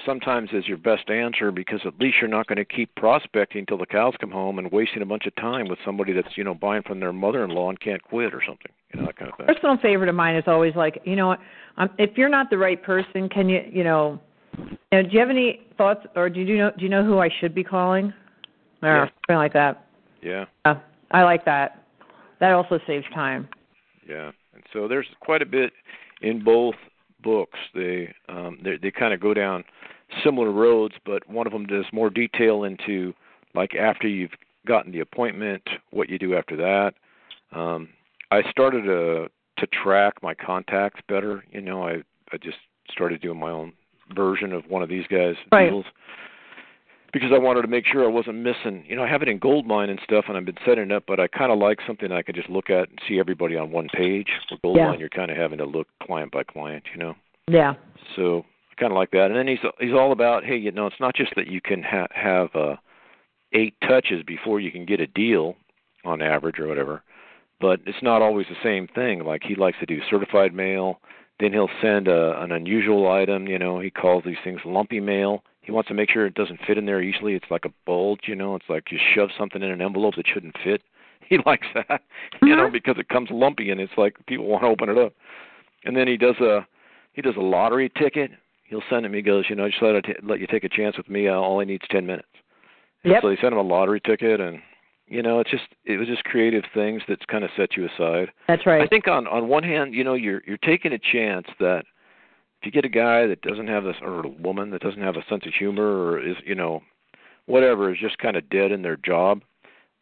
[0.06, 3.78] sometimes is your best answer because at least you're not going to keep prospecting until
[3.78, 6.54] the cows come home and wasting a bunch of time with somebody that's you know
[6.54, 8.72] buying from their mother-in-law and can't quit or something.
[8.94, 9.48] You know that kind of thing.
[9.48, 11.40] personal favorite of mine is always like, you know what,
[11.78, 14.20] um, if you're not the right person, can you, you know,
[14.58, 17.20] you know, do you have any thoughts, or do you know, do you know who
[17.20, 18.14] I should be calling,
[18.82, 19.06] or Yeah.
[19.28, 19.88] something like that?
[20.22, 20.46] Yeah.
[20.64, 20.76] Uh,
[21.12, 21.84] I like that.
[22.40, 23.48] That also saves time.
[24.08, 25.74] Yeah, and so there's quite a bit
[26.22, 26.76] in both
[27.24, 27.58] books.
[27.74, 29.64] They um, they they kind of go down
[30.24, 33.14] similar roads, but one of them does more detail into
[33.54, 34.32] like after you've
[34.68, 36.94] gotten the appointment, what you do after that.
[37.52, 37.90] Um,
[38.32, 41.44] I started to to track my contacts better.
[41.52, 42.58] You know, I I just
[42.92, 43.74] started doing my own
[44.16, 45.70] version of one of these guys' Right.
[45.70, 45.86] deals
[47.14, 48.84] because I wanted to make sure I wasn't missing.
[48.88, 51.04] You know, I have it in Goldmine and stuff, and I've been setting it up,
[51.08, 53.72] but I kind of like something I can just look at and see everybody on
[53.72, 54.28] one page.
[54.52, 55.00] With Goldmine, Yeah.
[55.00, 57.16] you're kind of having to look client by client, you know.
[57.48, 57.76] Yeah.
[58.18, 58.46] So
[58.78, 59.28] kind of like that.
[59.32, 61.84] And then he's he's all about, hey, you know, it's not just that you can
[61.84, 62.76] ha- have uh,
[63.54, 65.56] eight touches before you can get a deal
[66.04, 67.02] on average or whatever,
[67.60, 69.24] but it's not always the same thing.
[69.24, 71.00] Like he likes to do certified mail.
[71.40, 73.48] Then he'll send a, an unusual item.
[73.48, 75.44] You know, he calls these things lumpy mail.
[75.62, 77.34] He wants to make sure it doesn't fit in there easily.
[77.34, 78.56] It's like a bulge, you know.
[78.56, 80.82] It's like you shove something in an envelope that shouldn't fit.
[81.28, 82.04] He likes that,
[82.44, 82.74] you know, Mhm.
[82.74, 85.12] because it comes lumpy and it's like people want to open it up.
[85.84, 86.68] And then he does a
[87.14, 88.30] he does a lottery ticket.
[88.66, 89.14] He'll send him.
[89.14, 91.28] He goes, you know, just let, I t- let you take a chance with me.
[91.28, 92.28] Uh, all I need is ten minutes.
[93.04, 93.22] Yep.
[93.22, 94.60] So he sent him a lottery ticket, and
[95.08, 98.32] you know, it's just it was just creative things that kind of set you aside.
[98.48, 98.82] That's right.
[98.82, 101.86] I think on on one hand, you know, you're you're taking a chance that
[102.60, 105.16] if you get a guy that doesn't have this or a woman that doesn't have
[105.16, 106.82] a sense of humor or is you know
[107.46, 109.42] whatever is just kind of dead in their job,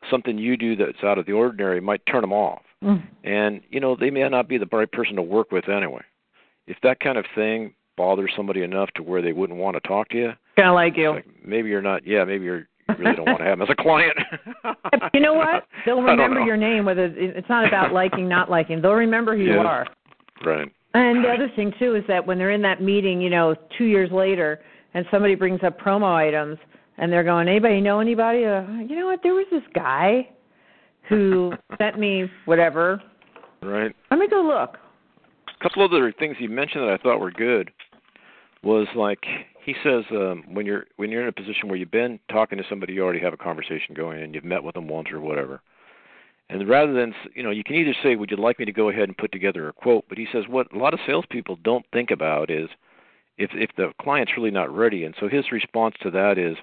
[0.10, 2.62] something you do that's out of the ordinary might turn them off.
[2.82, 3.04] Mm.
[3.26, 6.04] And you know, they may not be the right person to work with anyway.
[6.66, 10.10] If that kind of thing bothers somebody enough to where they wouldn't want to talk
[10.10, 11.12] to you, Kind of like you.
[11.12, 12.06] like maybe you're not.
[12.06, 14.14] Yeah, maybe you're you really don't want to have them as a client.
[15.14, 15.66] you know what?
[15.86, 16.86] They'll remember your name.
[16.86, 18.82] Whether it's not about liking, not liking.
[18.82, 19.88] They'll remember who you are.
[20.46, 20.68] Right.
[20.94, 23.86] And the other thing too is that when they're in that meeting, you know, two
[23.86, 24.60] years later,
[24.94, 26.58] and somebody brings up promo items,
[26.98, 29.22] and they're going, "Anybody know anybody?" Uh, you know what?
[29.24, 30.30] There was this guy
[31.10, 33.02] who sent me whatever.
[33.64, 33.96] Right.
[34.12, 34.78] Let me go look.
[35.64, 37.72] A couple other things he mentioned that I thought were good
[38.64, 39.26] was like
[39.64, 42.66] he says um, when you're when you're in a position where you've been talking to
[42.70, 45.62] somebody, you already have a conversation going, and you've met with them once or whatever.
[46.50, 48.90] And rather than you know, you can either say, "Would you like me to go
[48.90, 51.86] ahead and put together a quote?" But he says what a lot of salespeople don't
[51.94, 52.70] think about is
[53.38, 55.06] if if the client's really not ready.
[55.06, 56.58] And so his response to that is,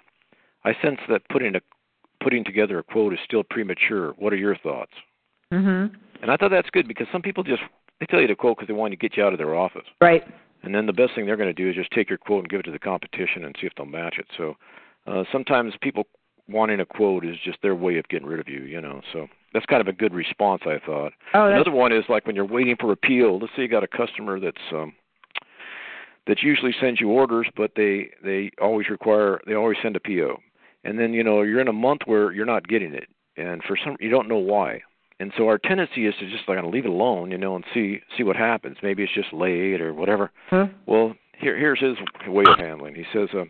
[0.65, 1.61] "I sense that putting a
[2.23, 4.13] putting together a quote is still premature.
[4.19, 4.93] What are your thoughts?"
[5.51, 5.91] Mhm.
[6.21, 7.63] And I thought that's good because some people just
[8.01, 9.87] they tell you to quote because they want to get you out of their office.
[10.01, 10.25] Right.
[10.63, 12.49] And then the best thing they're going to do is just take your quote and
[12.49, 14.27] give it to the competition and see if they'll match it.
[14.37, 14.55] So
[15.07, 16.05] uh, sometimes people
[16.49, 19.01] wanting a quote is just their way of getting rid of you, you know.
[19.13, 21.13] So that's kind of a good response, I thought.
[21.35, 23.39] Oh, Another one is like when you're waiting for appeal.
[23.39, 24.93] Let's say you got a customer that's um,
[26.27, 30.39] that usually sends you orders, but they they always require they always send a PO,
[30.85, 33.77] and then you know you're in a month where you're not getting it, and for
[33.83, 34.83] some you don't know why.
[35.21, 38.01] And so our tendency is to just like leave it alone, you know, and see
[38.17, 38.79] see what happens.
[38.83, 40.33] Maybe it's just late or whatever.
[40.49, 40.69] Huh?
[40.87, 42.95] Well, here here's his way of handling.
[42.95, 43.45] He says, uh,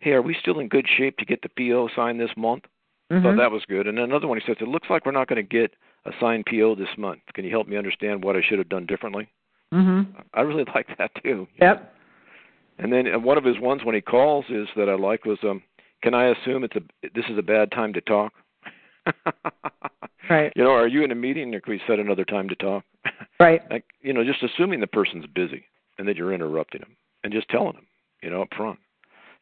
[0.00, 2.64] "Hey, are we still in good shape to get the PO signed this month?"
[3.10, 3.22] Mhm.
[3.22, 3.86] Thought that was good.
[3.86, 6.44] And another one, he says, "It looks like we're not going to get a signed
[6.44, 7.22] PO this month.
[7.32, 9.26] Can you help me understand what I should have done differently?"
[9.72, 10.06] Mhm.
[10.34, 11.48] I really like that too.
[11.62, 11.94] Yep.
[12.78, 15.38] And then uh, one of his ones when he calls is that I like was,
[15.44, 15.62] um,
[16.02, 16.82] "Can I assume it's a
[17.14, 18.34] this is a bad time to talk?"
[20.28, 20.52] Right.
[20.56, 22.84] You know, are you in a meeting or can we set another time to talk?
[23.40, 23.62] Right.
[23.70, 25.64] like, you know, just assuming the person's busy
[25.98, 27.86] and that you're interrupting them and just telling them,
[28.22, 28.78] you know, up front.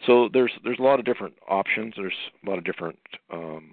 [0.06, 1.94] So there's there's a lot of different options.
[1.96, 2.14] There's
[2.46, 2.96] a lot of different
[3.32, 3.70] um,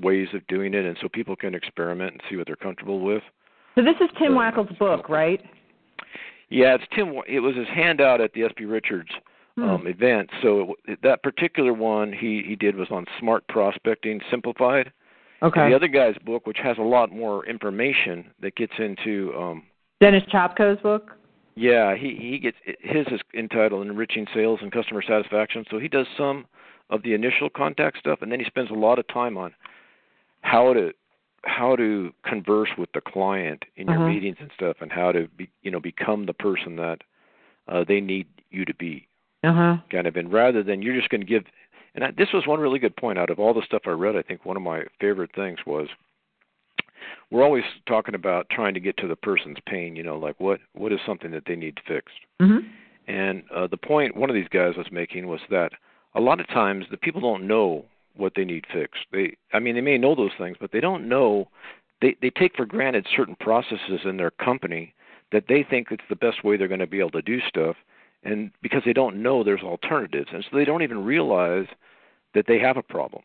[0.00, 3.24] ways of doing it, and so people can experiment and see what they're comfortable with.
[3.74, 5.42] So this is Tim So- Wackel's book, right?
[6.50, 7.12] Yeah, it's Tim.
[7.26, 9.10] It was his handout at the SB Richards
[9.56, 9.86] um, Hmm.
[9.88, 10.30] event.
[10.40, 14.92] So it, that particular one he he did was on smart prospecting simplified.
[15.44, 15.68] Okay.
[15.68, 19.62] The other guy's book, which has a lot more information that gets into um,
[20.00, 21.12] Dennis Chopko's book.
[21.54, 26.06] Yeah, he he gets his is entitled "Enriching Sales and Customer Satisfaction." So he does
[26.16, 26.46] some
[26.90, 29.54] of the initial contact stuff, and then he spends a lot of time on
[30.40, 30.92] how to
[31.44, 34.14] how to converse with the client in your Mhm.
[34.14, 37.02] meetings and stuff, and how to be you know become the person that
[37.68, 39.06] uh, they need you to be,
[39.42, 39.76] Uh huh.
[39.90, 40.16] kind of.
[40.16, 41.44] And rather than you're just going to give,
[41.94, 44.16] and I, this was one really good point out of all the stuff I read.
[44.16, 45.88] I think one of my favorite things was
[47.30, 49.96] we're always talking about trying to get to the person's pain.
[49.96, 52.20] You know, like what what is something that they need fixed.
[52.40, 52.68] Mhm.
[53.06, 55.72] And uh, the point one of these guys was making was that
[56.14, 57.84] a lot of times the people don't know
[58.16, 59.04] what they need fixed.
[59.12, 61.48] They, I mean, they may know those things, but they don't know.
[62.00, 64.94] They they take for granted certain processes in their company
[65.32, 67.76] that they think it's the best way they're going to be able to do stuff,
[68.24, 71.66] and because they don't know there's alternatives, and so they don't even realize
[72.34, 73.22] that they have a problem.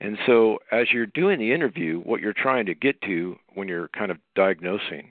[0.00, 3.88] And so, as you're doing the interview, what you're trying to get to when you're
[3.88, 5.08] kind of diagnosing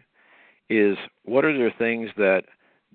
[0.69, 2.43] is what are the things that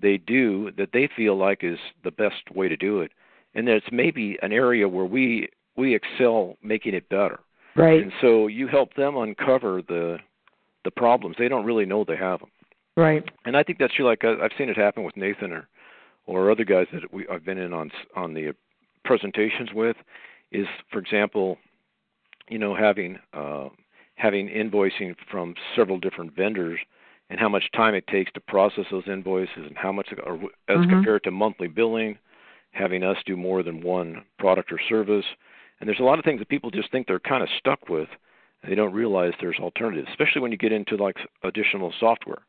[0.01, 3.11] they do that they feel like is the best way to do it,
[3.53, 7.39] and that it's maybe an area where we we excel making it better.
[7.75, 8.01] Right.
[8.01, 10.17] And so you help them uncover the
[10.83, 11.35] the problems.
[11.37, 12.51] They don't really know they have them.
[12.97, 13.23] Right.
[13.45, 14.05] And I think that's true.
[14.05, 15.67] Like I- I've seen it happen with Nathan or
[16.25, 18.53] or other guys that we I've been in on on the
[19.03, 19.97] presentations with.
[20.51, 21.57] Is for example,
[22.49, 23.69] you know, having uh,
[24.15, 26.79] having invoicing from several different vendors
[27.29, 30.79] and how much time it takes to process those invoices and how much or as
[30.79, 30.89] Mhm.
[30.89, 32.17] compared to monthly billing,
[32.71, 35.25] having us do more than one product or service.
[35.79, 38.09] And there's a lot of things that people just think they're kind of stuck with.
[38.61, 42.43] And they don't realize there's alternatives, especially when you get into like additional software.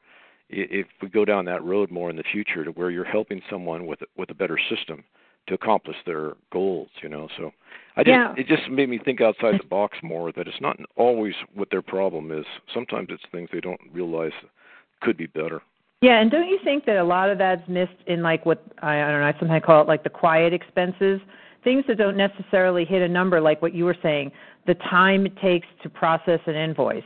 [0.50, 3.87] If we go down that road more in the future to where you're helping someone
[3.87, 5.04] with with a better system
[5.46, 7.28] to accomplish their goals, you know.
[7.37, 7.52] So
[7.96, 8.35] I just Yeah.
[8.37, 11.83] it just made me think outside the box more that it's not always what their
[11.83, 12.46] problem is.
[12.72, 14.33] Sometimes it's things they don't realize
[15.00, 15.61] could be better.
[16.02, 19.02] Yeah, and don't you think that a lot of that's missed in like what I,
[19.02, 21.20] I don't know, I sometimes call it like the quiet expenses,
[21.62, 24.30] things that don't necessarily hit a number like what you were saying,
[24.66, 27.02] the time it takes to process an invoice,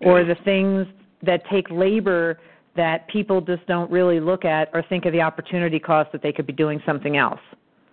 [0.00, 0.34] or Yeah.
[0.34, 0.86] the things
[1.22, 2.40] that take labor
[2.76, 6.32] that people just don't really look at or think of the opportunity cost that they
[6.32, 7.40] could be doing something else.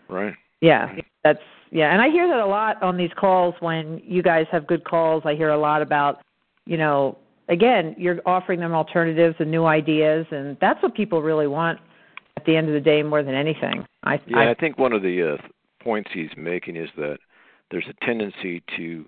[0.10, 0.34] Right.
[0.62, 1.40] Yeah, that's
[1.72, 4.84] yeah, and I hear that a lot on these calls when you guys have good
[4.84, 5.24] calls.
[5.26, 6.22] I hear a lot about,
[6.66, 7.18] you know,
[7.48, 11.80] again, you're offering them alternatives and new ideas, and that's what people really want
[12.36, 13.86] at the end of the day more than anything.
[14.04, 15.48] I, Yeah, I I think one of the uh,
[15.82, 17.20] points he's making is that
[17.72, 19.06] there's a tendency to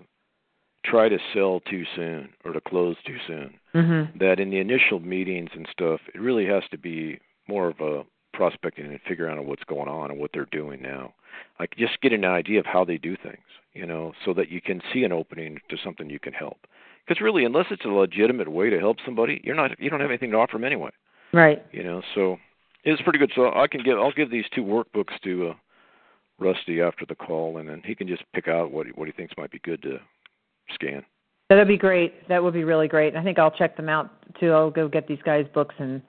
[0.86, 3.54] try to sell too soon or to close too soon.
[3.74, 4.18] Mhm.
[4.18, 8.04] That in the initial meetings and stuff, it really has to be more of a
[8.32, 11.14] prospecting and figuring out what's going on and what they're doing now.
[11.58, 14.60] Like just get an idea of how they do things, you know, so that you
[14.60, 16.58] can see an opening to something you can help.
[17.06, 20.10] Because really, unless it's a legitimate way to help somebody, you're not you don't have
[20.10, 20.90] anything to offer them anyway.
[21.32, 21.64] Right.
[21.72, 22.38] You know, so
[22.84, 23.32] it's pretty good.
[23.34, 25.54] So I can give I'll give these two workbooks to uh,
[26.38, 29.12] Rusty after the call, and then he can just pick out what he, what he
[29.12, 29.98] thinks might be good to
[30.72, 31.04] scan.
[31.48, 32.26] That'd be great.
[32.28, 33.16] That would be really great.
[33.16, 34.52] I think I'll check them out too.
[34.52, 36.02] I'll go get these guys' books and.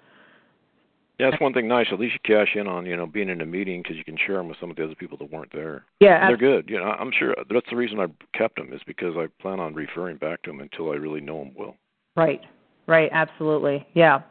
[1.20, 1.88] Yeah, that's one thing nice.
[1.94, 4.18] At least you cash in on you know being in a meeting because you can
[4.18, 5.86] share them with some of the other people that weren't there.
[6.02, 6.70] Yeah, And they're good.
[6.70, 9.74] You know, I'm sure that's the reason I kept them is because I plan on
[9.74, 11.78] referring back to them until I really know them well.
[12.18, 12.42] Right.
[12.88, 13.10] Right.
[13.14, 13.88] Absolutely.
[13.94, 14.24] Yeah.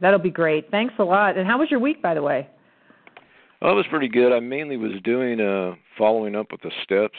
[0.00, 0.70] That'll be great.
[0.72, 1.38] Thanks a lot.
[1.38, 2.48] And how was your week, by the way?
[3.62, 4.32] Well, it was pretty good.
[4.32, 7.16] I mainly was doing uh following up with the steps,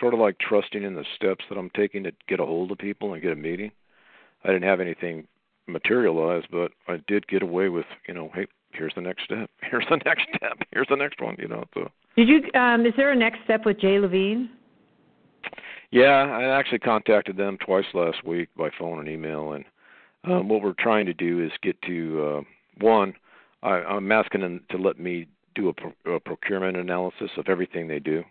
[0.00, 2.78] sort of like trusting in the steps that I'm taking to get a hold of
[2.78, 3.70] people and get a meeting.
[4.44, 5.26] I didn't have anything
[5.66, 9.50] materialized, but I did get away with, you know, hey, here's the next step.
[9.62, 10.58] Here's the next step.
[10.72, 11.64] Here's the next one, you know.
[11.74, 12.60] So Did you?
[12.60, 14.50] Um, is there a next step with Jay Levine?
[15.90, 19.64] Yeah, I actually contacted them twice last week by phone and email, and
[20.24, 23.14] um, what we're trying to do is get to uh, one.
[23.62, 27.88] I, I'm asking them to let me do a, pro- a procurement analysis of everything
[27.88, 28.24] they do,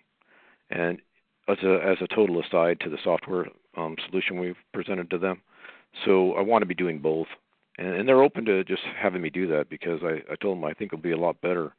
[0.69, 0.99] and
[1.47, 5.41] as a as a total aside to the software um, solution we've presented to them.
[6.05, 7.27] So I want to be doing both,
[7.77, 10.65] and, and they're open to just having me do that because I, I told them
[10.65, 11.73] I think it'll be a lot better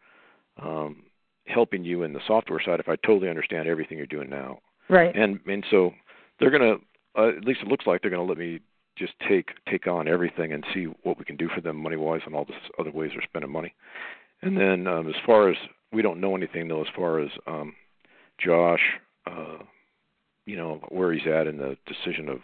[0.62, 1.02] um,
[1.46, 5.14] helping you in the software side if I totally understand everything you're doing now Right.
[5.16, 5.92] and and so
[6.38, 6.76] they're gonna
[7.18, 8.60] uh, at least it looks like they're gonna let me
[8.96, 12.22] just take take on everything and see what we can do for them money wise
[12.24, 13.74] and all this other ways they're spending money
[14.42, 15.56] and then um as far as
[15.92, 17.74] we don't know anything though as far as um
[18.38, 18.80] josh
[19.26, 19.58] uh
[20.46, 22.38] you know where he's at in the decision of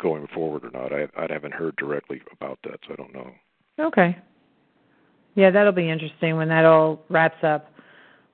[0.00, 3.30] going forward or not i i haven't heard directly about that so i don't know
[3.80, 4.16] Okay.
[5.34, 7.70] Yeah, that'll be interesting when that all wraps up.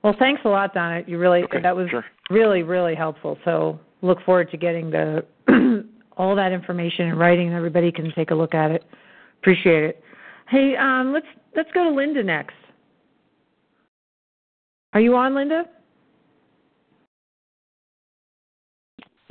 [0.03, 1.01] Well, thanks a lot, Donna.
[1.07, 2.05] You really Okay, that was sure.
[2.29, 3.37] really really helpful.
[3.45, 5.25] So look forward to getting the
[6.17, 8.83] all that information in writing, and everybody can take a look at it.
[9.41, 10.03] Appreciate it.
[10.49, 12.55] Hey, um, let's let's go to Linda next.
[14.93, 15.65] Are you on, Linda?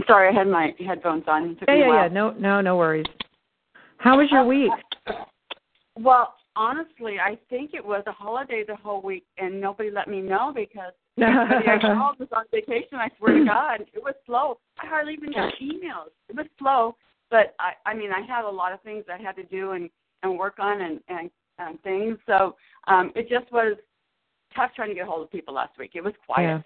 [0.09, 1.57] Sorry, I had my headphones on.
[1.69, 2.09] Yeah, yeah, yeah.
[2.09, 3.07] No, no, no worries.
[3.99, 4.73] How was your week?
[5.97, 10.23] Well, honestly, I think it was a holiday the whole week, and nobody let me
[10.23, 12.95] know because everybody I called was on vacation.
[12.99, 14.59] I swear to God, it was slow.
[14.83, 16.11] I hardly even got emails.
[16.31, 16.97] It was slow,
[17.31, 19.91] but I, I mean, I had a lot of things I had to do and
[20.23, 22.17] and work on and and, and things.
[22.27, 23.77] So um, it just was
[24.57, 25.93] tough trying to get a hold of people last week.
[25.95, 26.63] It was quiet.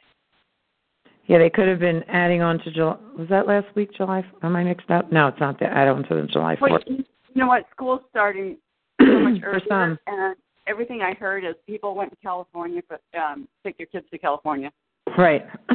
[1.32, 1.38] Yeah.
[1.38, 2.96] They could have been adding on to July.
[3.18, 4.22] Was that last week, July?
[4.42, 5.10] Am I mixed up?
[5.10, 5.58] No, it's not.
[5.58, 6.82] The add on to the July Well, fourth.
[6.86, 7.64] you know what?
[7.72, 8.58] School's starting
[9.00, 9.98] so much For some.
[10.06, 14.18] and everything I heard is people went to California for um take their kids to
[14.18, 14.70] California.
[15.18, 15.44] Right.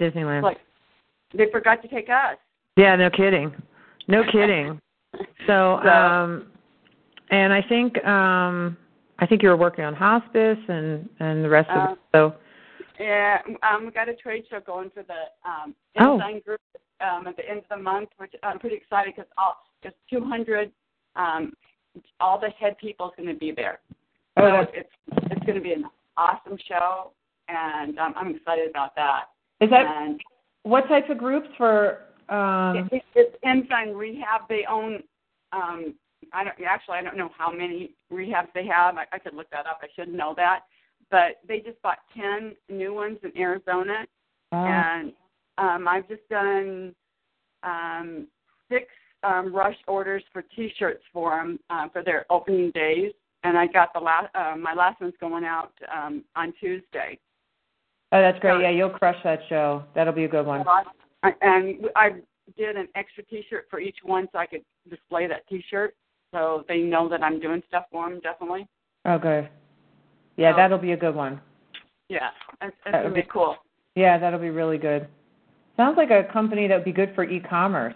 [0.00, 0.42] Disneyland.
[0.42, 0.58] Like
[1.36, 2.36] they forgot to take us.
[2.76, 3.52] Yeah, no kidding.
[4.08, 4.80] No kidding.
[5.46, 6.46] So, um
[7.30, 8.76] and I think um
[9.18, 11.98] I think you were working on hospice and and the rest of Uh, it.
[12.14, 12.34] So,
[13.02, 13.38] Yeah,
[13.68, 16.14] um, we got a trade show going for the um, Oh.
[16.14, 16.60] Ensign Group
[17.00, 20.70] um, at the end of the month, which I'm pretty excited because all just 200,
[21.16, 21.52] um,
[22.20, 23.80] all the head people is going to be there.
[24.36, 24.88] Oh, so that's- it's
[25.30, 25.84] it's going to be an
[26.16, 27.10] awesome show,
[27.48, 29.24] and um, I'm excited about that.
[29.60, 30.20] is that and
[30.62, 34.42] what type of groups for um it, it's Ensign Rehab.
[34.48, 35.02] They own.
[35.52, 35.94] Um,
[36.32, 36.96] I don't actually.
[36.98, 38.96] I don't know how many rehabs they have.
[38.96, 39.80] I, I could look that up.
[39.82, 40.60] I should know that.
[41.12, 44.06] But they just bought ten new ones in Arizona,
[44.50, 45.12] uh, and
[45.58, 46.94] um, I've just done
[47.62, 48.26] um,
[48.70, 48.86] six
[49.22, 53.12] um, rush orders for T-shirts for them uh, for their opening days,
[53.44, 54.34] and I got the last.
[54.34, 57.18] Uh, my last one's going out um, on Tuesday.
[58.10, 58.62] Oh, that's great.
[58.62, 59.84] Yeah, you'll crush that show.
[59.94, 60.66] That'll be a good one.
[60.66, 62.10] I- And I
[62.56, 65.94] did an extra T-shirt for each one so I could display that T-shirt,
[66.34, 68.18] so they know that I'm doing stuff for them.
[68.20, 68.66] Definitely.
[69.04, 69.50] Good.
[70.36, 71.40] Yeah, So- that'll be a good one.
[72.08, 73.56] Yeah, it's, it's That gonna be be- cool.
[73.94, 75.06] Yeah, that'll be really good.
[75.76, 77.94] Sounds like a company that would be good for e-commerce.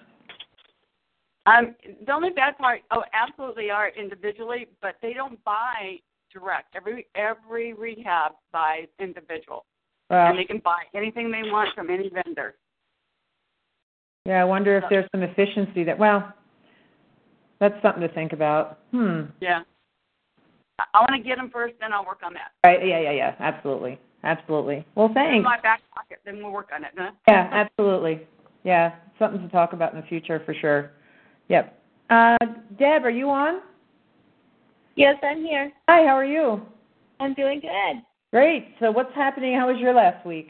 [1.47, 1.75] Um,
[2.07, 5.99] the only bad part, oh, absolutely are individually, but they don't buy
[6.33, 6.75] direct.
[6.75, 9.65] Every every rehab buys individual,
[10.11, 12.57] Well, and they can buy anything they want from any vendor.
[14.25, 15.97] yeah, I wonder if there's some efficiency that.
[15.99, 16.33] Well,
[17.61, 18.81] that's something to think about.
[18.91, 19.23] Hmm.
[19.41, 19.63] Yeah,
[20.79, 22.53] I, I want to get them first, then I'll work on that.
[22.65, 22.87] Right.
[22.87, 23.01] Yeah.
[23.01, 23.13] Yeah.
[23.13, 23.35] Yeah.
[23.39, 23.99] Absolutely.
[24.25, 24.85] Absolutely.
[24.95, 25.45] Well, In thanks.
[25.45, 26.91] my back pocket, then we'll work on it.
[26.97, 27.11] Huh?
[27.29, 27.49] Yeah.
[27.53, 28.27] Absolutely.
[28.65, 28.95] Yeah.
[29.19, 30.91] Something to talk about in the future for sure.
[31.49, 31.79] Yep.
[32.11, 32.37] Uh,
[32.79, 33.61] Deb, are you on?
[34.97, 35.73] Yes, I'm here.
[35.89, 36.03] Hi.
[36.07, 36.63] How are you?
[37.21, 38.03] I'm doing good.
[38.33, 38.75] Great.
[38.81, 39.55] So, what's happening?
[39.59, 40.49] How was your last week?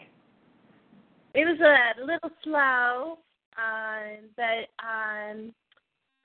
[1.35, 3.19] It was a little slow,
[3.59, 5.53] um, but um,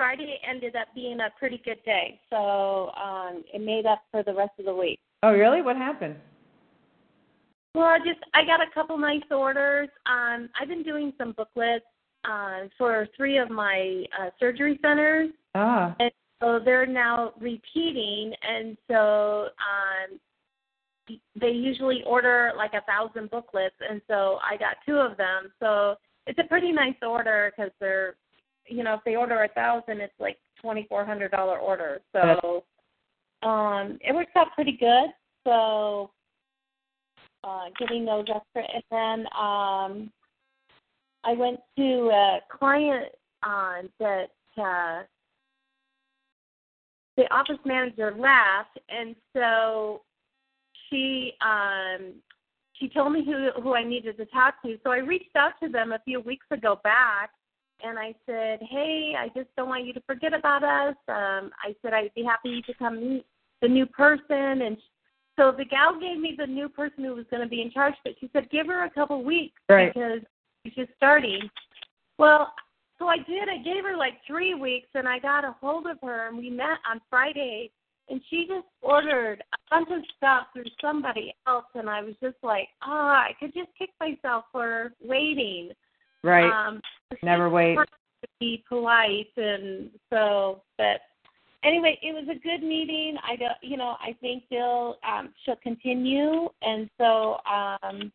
[0.02, 4.34] Friday ended up being a pretty good day, so um, it made up for the
[4.34, 5.00] rest of the week.
[5.22, 5.62] Oh, really?
[5.62, 6.16] What happened?
[7.76, 9.90] Well, I just I got a couple nice orders.
[10.08, 11.86] Um, I've been doing some booklets
[12.26, 18.76] uh, for three of my uh, surgery centers, Ah, and so they're now repeating, and
[18.90, 25.16] so um, they usually order like a thousand booklets, and so I got two of
[25.18, 25.52] them.
[25.60, 25.94] So
[26.26, 28.16] it's a pretty nice order because they're,
[28.72, 32.02] you know, if they order a thousand, it's like twenty four hundred dollar order.
[32.14, 32.64] So
[33.44, 35.10] um, it works out pretty good.
[35.46, 36.12] So
[37.44, 40.12] uh, getting those extra, and then um,
[41.24, 43.08] I went to a client
[43.44, 45.04] uh, that uh,
[47.18, 50.02] the office manager left, and so
[50.90, 52.14] she um,
[52.74, 54.78] she told me who who I needed to talk to.
[54.84, 57.32] So I reached out to them a few weeks ago back,
[57.84, 61.76] and I said, "Hey, I just don't want you to forget about us." Um, I
[61.82, 63.26] said I'd be happy to come meet
[63.62, 64.78] the new person, and
[65.38, 67.96] so the gal gave me the new person who was going to be in charge,
[68.04, 69.94] but she said give her a couple weeks Right.
[69.94, 70.20] because
[70.64, 71.50] she's just starting.
[72.18, 72.54] Well,
[73.00, 73.50] so I did.
[73.50, 76.50] I gave her like three weeks, and I got a hold of her, and we
[76.50, 77.72] met on Friday,
[78.10, 82.38] and she just ordered a bunch of stuff through somebody else, and I was just
[82.44, 85.72] like, oh, I could just kick myself for waiting.
[86.24, 86.68] Right.
[86.68, 86.82] Um,
[87.24, 87.78] Never wait.
[88.40, 91.02] be polite, and so, but
[91.64, 93.18] anyway, it was a good meeting.
[93.28, 98.12] I don't, you know, I think they'll um, she'll continue, and so um,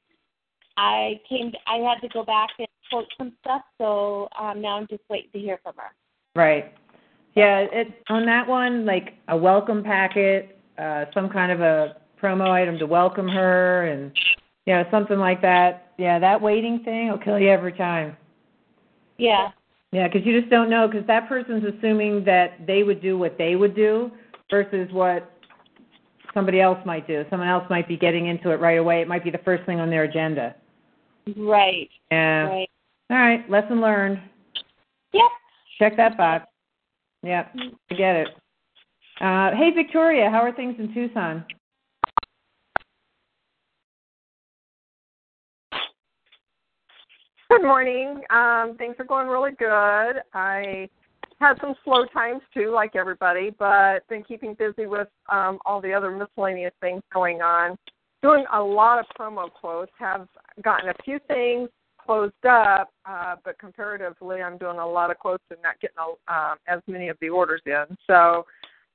[0.77, 1.53] I came.
[1.67, 5.31] I had to go back and quote some stuff, so um, now I'm just waiting
[5.33, 5.95] to hear from her.
[6.35, 6.75] Right.
[7.35, 12.51] Yeah, it on that one, like a welcome packet, uh, some kind of a promo
[12.51, 14.13] item to welcome her, and
[14.67, 15.93] you know something like that.
[15.99, 18.17] Yeah, that waiting thing will kill you every time.
[19.19, 19.51] Yeah.
[19.93, 23.39] Yeah, because you just don't know because that person's assuming that they would do what
[23.39, 24.11] they would do
[24.51, 25.33] versus what
[26.35, 27.25] somebody else might do.
[27.31, 29.01] Someone else might be getting into it right away.
[29.01, 30.55] It might be the first thing on their agenda.
[31.37, 31.89] Right.
[32.11, 32.43] Yeah.
[32.43, 32.69] Right.
[33.09, 34.21] All right, lesson learned.
[35.13, 35.31] Yep.
[35.79, 36.47] Check that box.
[37.23, 37.55] Yep,
[37.91, 38.29] I get it.
[39.21, 41.45] Uh, hey, Victoria, how are things in Tucson?
[47.51, 48.23] Good morning.
[48.31, 50.21] Um, things are going really good.
[50.35, 50.89] I
[51.39, 55.93] had some slow times too, like everybody, but been keeping busy with um, all the
[55.93, 57.77] other miscellaneous things going on.
[58.21, 59.93] Doing a lot of promo quotes.
[60.01, 60.27] Have
[60.65, 61.69] gotten a few things
[62.05, 66.35] closed up, uh, but comparatively, I'm doing a lot of quotes and not getting a,
[66.35, 67.97] um, as many of the orders in.
[68.09, 68.45] So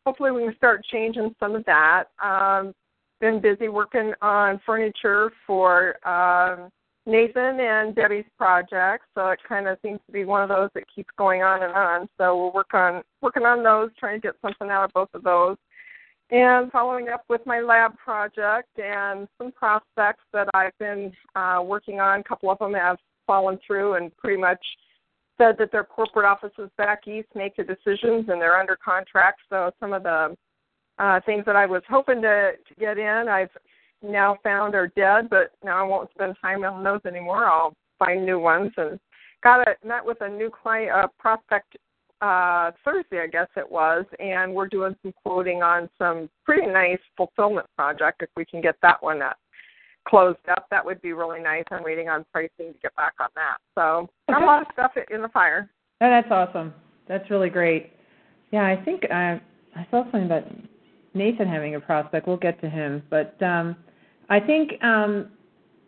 [0.06, 2.06] hopefully, we can start changing some of that.
[2.22, 2.74] Um,
[3.22, 6.06] been busy working on furniture for.
[6.06, 6.70] Um,
[7.06, 10.84] Nathan and Debbie's project, so it kind of seems to be one of those that
[10.94, 12.08] keeps going on and on.
[12.18, 15.24] So we'll work on working on those, trying to get something out of both of
[15.24, 15.58] those,
[16.30, 22.00] and following up with my lab project and some prospects that I've been uh, working
[22.00, 22.20] on.
[22.20, 24.64] A couple of them have fallen through and pretty much
[25.38, 29.40] said that their corporate offices back east make the decisions and they're under contract.
[29.50, 30.36] So some of the
[31.00, 33.50] uh, things that I was hoping to, to get in, I've
[34.04, 37.46] now found are dead, but now I won't spend time on those anymore.
[37.46, 39.00] I'll find new ones and
[39.44, 41.78] got a met with a new client uh, prospect
[42.22, 47.00] uh Thursday, I guess it was, and we're doing some quoting on some pretty nice
[47.18, 48.22] fulfillment project.
[48.22, 49.38] If we can get that one up,
[50.08, 51.64] closed up, that would be really nice.
[51.72, 53.58] I'm waiting on pricing to get back on that.
[53.76, 55.70] So got a lot of stuff in the fire.
[56.02, 56.74] Oh, that's awesome.
[57.08, 57.92] That's really great.
[58.52, 59.42] Yeah, I think I
[59.76, 60.44] I saw something about
[61.14, 62.28] Nathan having a prospect.
[62.28, 63.76] We'll get to him, but um,
[64.32, 65.28] I think um,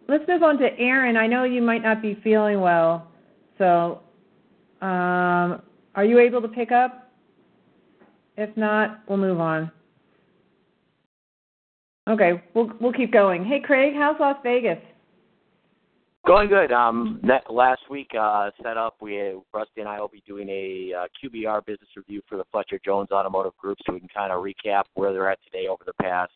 [0.10, 1.16] let's move on to Aaron.
[1.16, 3.08] I know you might not be feeling well,
[3.58, 4.02] so
[4.82, 5.62] um,
[5.96, 7.10] are you able to pick up?
[8.36, 9.72] If not, we'll move on.
[12.10, 13.46] Okay, we'll we'll keep going.
[13.46, 14.80] Hey, Craig, how's Las Vegas?
[16.28, 16.74] Going good.
[16.74, 20.92] Um, that last week uh, set up, we Rusty and I will be doing a
[20.94, 24.44] uh, QBR business review for the Fletcher Jones Automotive Group, so we can kind of
[24.44, 26.34] recap where they're at today over the past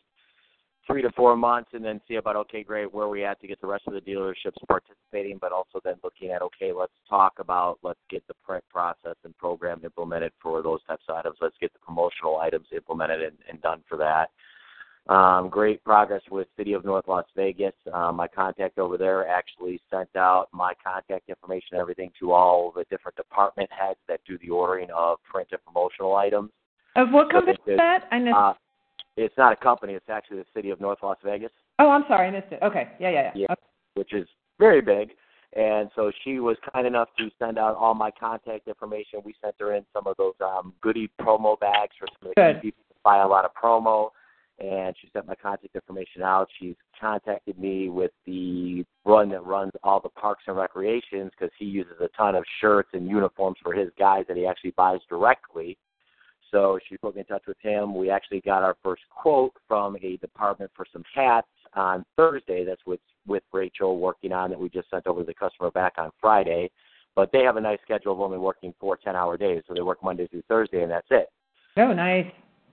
[0.88, 3.60] three to four months, and then see about okay, great, where we at to get
[3.60, 7.78] the rest of the dealerships participating, but also then looking at okay, let's talk about
[7.82, 11.36] let's get the print process and program implemented for those types of items.
[11.40, 14.30] Let's get the promotional items implemented and, and done for that.
[15.08, 17.72] Um, great progress with City of North Las Vegas.
[17.94, 22.72] Um, my contact over there actually sent out my contact information and everything to all
[22.74, 26.50] the different department heads that do the ordering of print and promotional items.
[26.96, 28.08] Of what So company they is that?
[28.10, 28.32] I know.
[28.32, 28.54] Uh,
[29.18, 29.94] it's not a company.
[29.94, 32.60] It's actually the City of North Las Vegas, oh, I'm sorry, I missed it.
[32.62, 33.46] Okay, yeah, yeah, yeah.
[33.48, 33.54] Yeah.
[33.94, 35.10] which is very big.
[35.56, 39.20] And so she was kind enough to send out all my contact information.
[39.24, 42.52] We sent her in some of those um, goodie promo bags for some of the
[42.52, 42.62] Good.
[42.62, 44.10] people to buy a lot of promo.
[44.58, 46.48] And she sent my contact information out.
[46.60, 51.64] She's contacted me with the run that runs all the parks and recreations because he
[51.64, 55.78] uses a ton of shirts and uniforms for his guys that he actually buys directly.
[56.50, 57.94] So she put me in touch with him.
[57.94, 62.64] We actually got our first quote from a department for some hats on Thursday.
[62.64, 65.94] That's with with Rachel working on that we just sent over to the customer back
[65.98, 66.70] on Friday.
[67.14, 69.82] But they have a nice schedule of only working four ten hour days, so they
[69.82, 71.28] work Monday through Thursday, and that's it.
[71.76, 72.26] Oh, nice.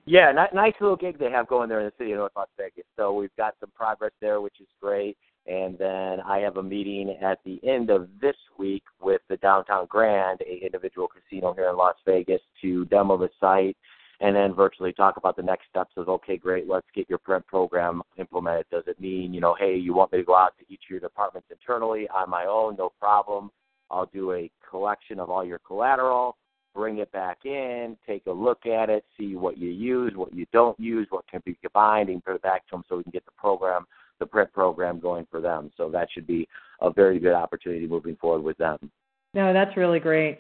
[0.06, 2.48] Yeah, ni- nice little gig they have going there in the city of North Las
[2.58, 2.86] Vegas.
[2.96, 5.18] So we've got some progress there, which is great.
[5.48, 9.86] And then I have a meeting at the end of this week with the Downtown
[9.88, 13.78] Grand, a individual casino here in Las Vegas, to demo the site
[14.22, 17.46] and then virtually talk about the next steps of okay, great, let's get your print
[17.48, 18.66] program implemented.
[18.72, 20.90] Does it mean, you know, hey, you want me to go out to each of
[20.90, 22.76] your departments internally on my own?
[22.78, 23.52] No problem.
[23.92, 26.38] I'll do a collection of all your collateral,
[26.74, 30.46] bring it back in, take a look at it, see what you use, what you
[30.52, 33.12] don't use, what can be combined, and put it back to them so we can
[33.12, 33.86] get the program,
[34.20, 35.72] the print program going for them.
[35.78, 36.48] So that should be
[36.82, 38.92] a very good opportunity moving forward with them.
[39.34, 40.40] No, that's really great.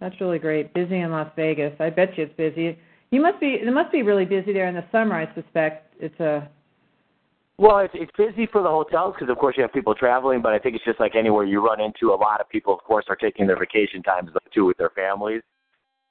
[0.00, 0.72] That's really great.
[0.74, 1.72] Busy in Las Vegas.
[1.80, 2.78] I bet you it's busy.
[3.10, 3.58] You must be.
[3.60, 5.16] It must be really busy there in the summer.
[5.16, 6.48] I suspect it's a.
[7.56, 10.52] Well, it's it's busy for the hotels because of course you have people traveling, but
[10.52, 12.12] I think it's just like anywhere you run into.
[12.12, 15.42] A lot of people, of course, are taking their vacation times too with their families.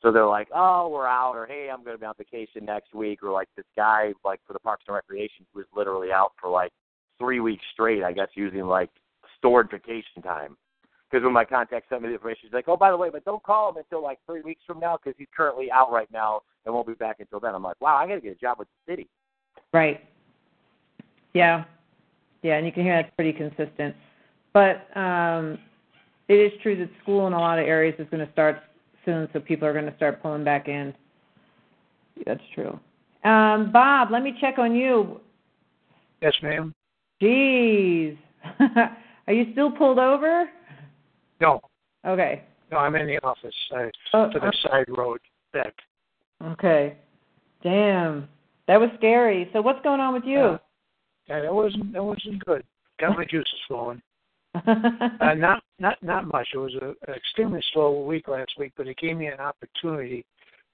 [0.01, 2.93] So they're like, "Oh, we're out," or "Hey, I'm going to be on vacation next
[2.93, 6.33] week," or like this guy, like for the Parks and Recreation, who was literally out
[6.39, 6.73] for like
[7.19, 8.03] three weeks straight.
[8.03, 8.89] I guess using like
[9.37, 10.57] stored vacation time.
[11.09, 13.23] Because when my contact sent me the information, she's like, "Oh, by the way, but
[13.23, 16.41] don't call him until like three weeks from now because he's currently out right now
[16.65, 18.59] and won't be back until then." I'm like, "Wow, I got to get a job
[18.59, 19.07] with the city."
[19.73, 20.03] Right.
[21.33, 21.63] Yeah.
[22.41, 23.95] Yeah, and you can hear that's pretty consistent.
[24.53, 25.59] But um
[26.27, 28.59] it is true that school in a lot of areas is going to start
[29.05, 30.93] soon, so people are going to start pulling back in.
[32.25, 32.77] That's true.
[33.23, 35.21] Um, Bob, let me check on you.
[36.21, 36.73] Yes, ma'am.
[37.21, 38.17] Jeez.
[39.27, 40.49] are you still pulled over?
[41.41, 41.59] No,
[42.05, 42.43] Okay.
[42.71, 43.53] no, I'm in the office.
[43.71, 45.19] I Oh, took a side road
[45.53, 45.73] back.
[46.43, 46.97] okay.
[47.63, 48.27] Damn.
[48.67, 49.49] That was scary.
[49.53, 50.39] So what's going on with you?
[50.39, 50.57] Uh,
[51.27, 52.63] Yeah, that wasn't that wasn't good.
[52.99, 54.01] Got my juices flowing.
[54.55, 56.47] Uh, not not not much.
[56.53, 60.25] It was a, an extremely slow week last week, but it gave me an opportunity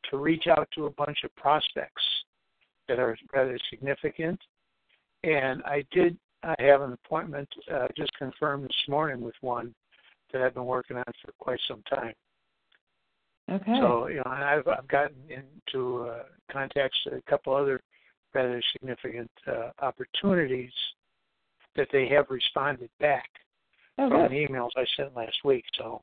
[0.10, 2.04] to reach out to a bunch of prospects
[2.88, 4.40] that are rather significant.
[5.24, 6.18] And I did.
[6.44, 9.74] I have an appointment uh, just confirmed this morning with one
[10.32, 12.14] that I've been working on for quite some time.
[13.52, 13.78] okay.
[13.80, 17.82] So you know, I've I've gotten into uh, contacts with a couple other
[18.34, 20.72] rather significant uh, opportunities
[21.76, 23.30] that they have responded back
[23.98, 24.32] oh, from good.
[24.32, 25.66] the emails I sent last week.
[25.78, 26.02] So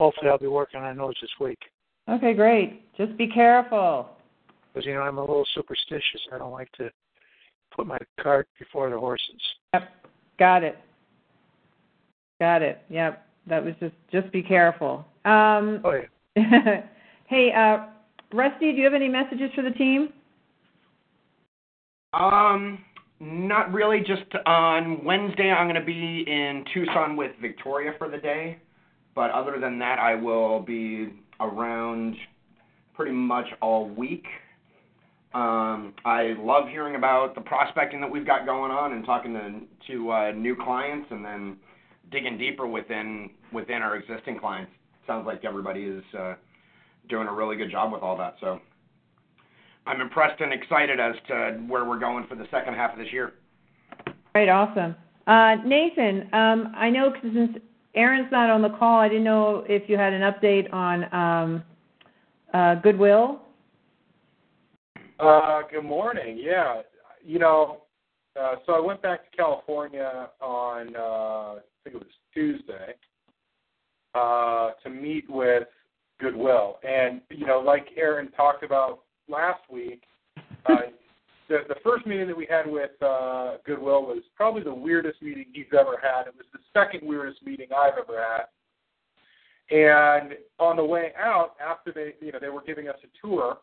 [0.00, 1.58] hopefully I'll be working on those this week.
[2.08, 2.94] Okay, great.
[2.96, 4.10] Just be careful.
[4.72, 6.20] Because you know I'm a little superstitious.
[6.32, 6.90] I don't like to
[7.74, 9.40] put my cart before the horses.
[9.74, 9.90] Yep.
[10.38, 10.78] Got it.
[12.40, 12.82] Got it.
[12.88, 13.26] Yep.
[13.48, 15.04] That was just just be careful.
[15.24, 16.00] Um Oh
[16.36, 16.82] yeah.
[17.26, 17.86] Hey, uh
[18.32, 20.10] Rusty, do you have any messages for the team?
[22.14, 22.78] Um,
[23.20, 24.00] not really.
[24.00, 28.58] Just on Wednesday, I'm going to be in Tucson with Victoria for the day.
[29.14, 31.10] But other than that, I will be
[31.40, 32.16] around
[32.94, 34.24] pretty much all week.
[35.34, 39.60] Um, I love hearing about the prospecting that we've got going on and talking to
[39.92, 41.56] to uh, new clients, and then
[42.10, 44.72] digging deeper within within our existing clients.
[45.06, 46.34] Sounds like everybody is uh,
[47.08, 48.36] doing a really good job with all that.
[48.40, 48.60] So
[49.86, 53.12] I'm impressed and excited as to where we're going for the second half of this
[53.12, 53.32] year.
[54.34, 54.94] Right, awesome.
[55.26, 57.56] Uh Nathan, um I know since
[57.94, 61.62] Aaron's not on the call, I didn't know if you had an update on um
[62.52, 63.40] uh Goodwill.
[65.22, 66.36] Uh, good morning.
[66.36, 66.82] Yeah,
[67.24, 67.82] you know,
[68.34, 72.94] uh, so I went back to California on uh, I think it was Tuesday
[74.16, 75.68] uh, to meet with
[76.18, 80.02] Goodwill, and you know, like Aaron talked about last week,
[80.66, 80.74] uh,
[81.48, 85.46] the the first meeting that we had with uh, Goodwill was probably the weirdest meeting
[85.52, 86.26] he's ever had.
[86.26, 88.46] It was the second weirdest meeting I've ever had.
[89.70, 93.58] And on the way out, after they, you know, they were giving us a tour,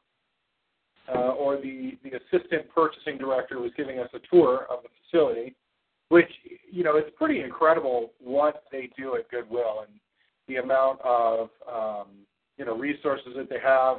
[1.14, 5.56] uh, or the, the assistant purchasing director was giving us a tour of the facility,
[6.10, 6.30] which,
[6.72, 10.00] you know, it's pretty incredible what they do at Goodwill and
[10.48, 12.08] the amount of, um,
[12.58, 13.98] you know, resources that they have,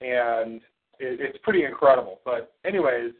[0.00, 0.60] and
[0.98, 2.20] it, it's pretty incredible.
[2.24, 3.12] But anyways,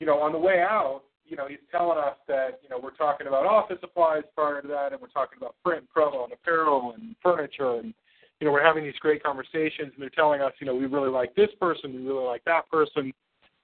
[0.00, 2.96] you know, on the way out, you know, he's telling us that, you know, we're
[2.96, 6.94] talking about office supplies prior to that, and we're talking about print promo and apparel
[6.96, 7.92] and furniture, and
[8.40, 11.10] you know, we're having these great conversations, and they're telling us, you know, we really
[11.10, 13.12] like this person, we really like that person,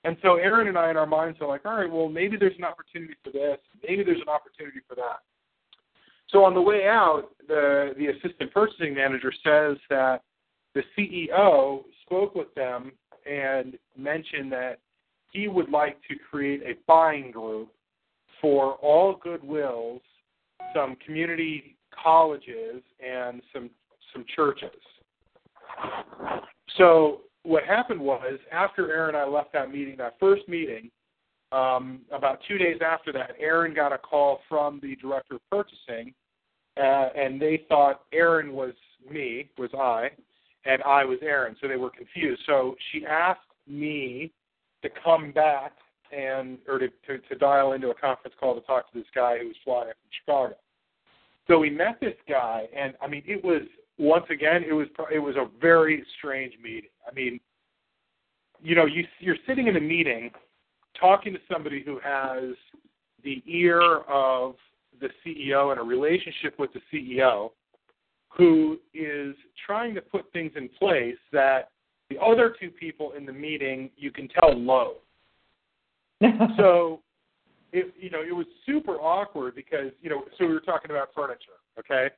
[0.05, 2.57] and so Aaron and I, in our minds, are like, all right, well, maybe there's
[2.59, 5.21] an opportunity for this, maybe there's an opportunity for that.
[6.29, 10.23] So on the way out, the the assistant purchasing manager says that
[10.75, 12.93] the CEO spoke with them
[13.31, 14.79] and mentioned that
[15.33, 17.69] he would like to create a buying group
[18.41, 20.01] for all Goodwills,
[20.75, 23.71] some community colleges, and some
[24.15, 24.71] some churches.
[26.79, 30.91] So what happened was after Aaron and I left that meeting, that first meeting,
[31.53, 36.13] um, about two days after that, Aaron got a call from the director of purchasing,
[36.77, 38.73] uh, and they thought Aaron was
[39.09, 40.11] me, was I,
[40.65, 42.43] and I was Aaron, so they were confused.
[42.47, 44.33] So she asked me
[44.83, 45.73] to come back
[46.13, 49.39] and or to, to, to dial into a conference call to talk to this guy
[49.39, 50.55] who was flying from Chicago.
[51.47, 53.63] So we met this guy, and I mean, it was
[53.99, 56.91] once again, it was it was a very strange meeting.
[57.09, 57.41] I mean,
[58.63, 60.31] you know, you you're sitting in a meeting,
[60.99, 62.55] talking to somebody who has
[63.23, 64.55] the ear of
[65.01, 67.51] the CEO and a relationship with the CEO,
[68.29, 69.35] who is
[69.67, 71.71] trying to put things in place that
[72.11, 74.95] the other two people in the meeting you can tell low.
[76.57, 77.01] so
[77.73, 81.09] it you know, it was super awkward because, you know, so we were talking about
[81.15, 82.09] furniture, okay?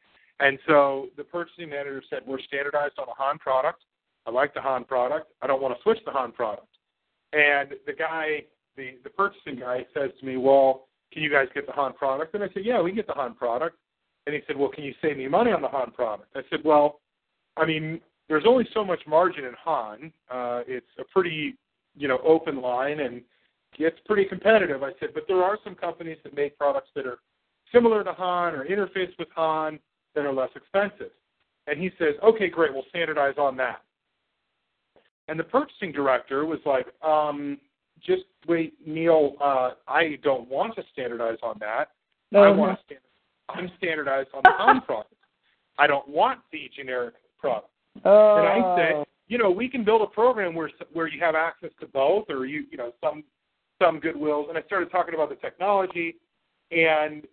[0.41, 3.83] And so the purchasing manager said, We're standardized on a HON product.
[4.27, 5.33] I like the HON product.
[5.41, 6.69] I don't want to switch the HON product.
[7.33, 8.45] And the guy,
[8.77, 12.35] the, the purchasing guy says to me, Well, can you guys get the HON product?
[12.35, 13.77] And I said, Yeah, we can get the HON product.
[14.27, 16.29] And he said, Well, can you save me money on the HON product?
[16.37, 17.01] I said, Well,
[17.57, 20.13] I mean, there's only so much margin in HON.
[20.31, 21.57] Uh, it's a pretty,
[21.97, 23.23] you know, open line and
[23.79, 24.83] it's pretty competitive.
[24.83, 27.19] I said, but there are some companies that make products that are
[27.73, 29.79] similar to HON or interface with HON
[30.17, 31.13] that are less expensive.
[31.69, 33.83] And he says, okay, great, we'll standardize on that.
[35.29, 37.59] And the purchasing director was like, um,
[38.05, 41.91] just wait, Neil, uh, I don't want to standardize on that.
[42.33, 42.59] No, I no.
[42.59, 43.01] want to stand-
[43.49, 45.15] I'm standardized on the HON product.
[45.79, 47.69] I don't want the generic product.
[48.05, 48.39] Oh.
[48.39, 51.71] And I said, you know, we can build a program where where you have access
[51.81, 53.25] to both, or you you know some
[53.81, 54.49] some goodwills.
[54.49, 56.17] And I started talking about the technology,
[56.71, 57.27] and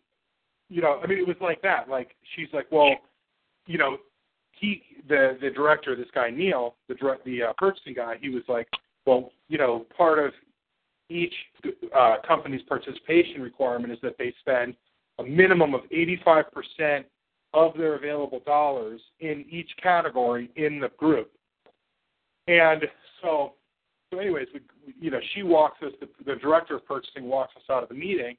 [0.74, 1.88] you know, I mean, it was like that.
[1.88, 2.96] Like she's like, well,
[3.68, 3.98] you know,
[4.60, 6.96] he the the director, this guy Neil, the
[7.26, 8.68] the uh, purchasing guy, he was like,
[9.06, 10.34] well, you know, part of
[11.10, 11.34] each
[11.96, 14.74] uh, company's participation requirement is that they spend
[15.20, 17.04] a minimum of 85%
[17.54, 21.30] of their available dollars in each category in the group.
[22.48, 22.84] And
[23.22, 23.54] so,
[24.12, 24.62] so anyways, we,
[25.00, 27.96] you know, she walks us, the, the director of purchasing walks us out of the
[27.96, 28.36] meeting,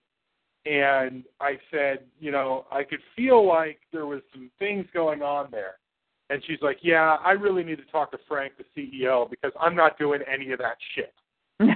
[0.66, 5.48] and I said, you know, I could feel like there was some things going on
[5.50, 5.74] there.
[6.30, 9.76] And she's like, yeah, I really need to talk to Frank, the CEO, because I'm
[9.76, 11.12] not doing any of that shit.
[11.60, 11.70] and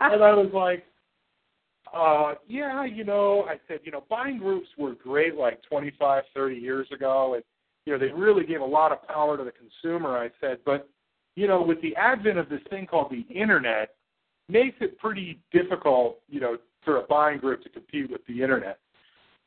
[0.00, 0.84] I was like,
[1.94, 6.56] uh, yeah, you know, I said, you know, buying groups were great like 25, 30
[6.56, 7.44] years ago, and
[7.84, 10.16] you know, they really gave a lot of power to the consumer.
[10.16, 10.88] I said, but
[11.34, 13.90] you know, with the advent of this thing called the internet,
[14.48, 18.78] makes it pretty difficult, you know, for a buying group to compete with the internet.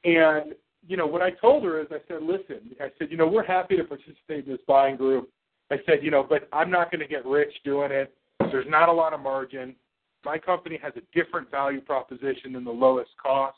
[0.04, 0.56] And
[0.88, 3.46] you know, what I told her is, I said, listen, I said, you know, we're
[3.46, 5.30] happy to participate in this buying group.
[5.72, 8.14] I said, you know, but I'm not going to get rich doing it.
[8.52, 9.76] There's not a lot of margin.
[10.24, 13.58] My company has a different value proposition than the lowest cost.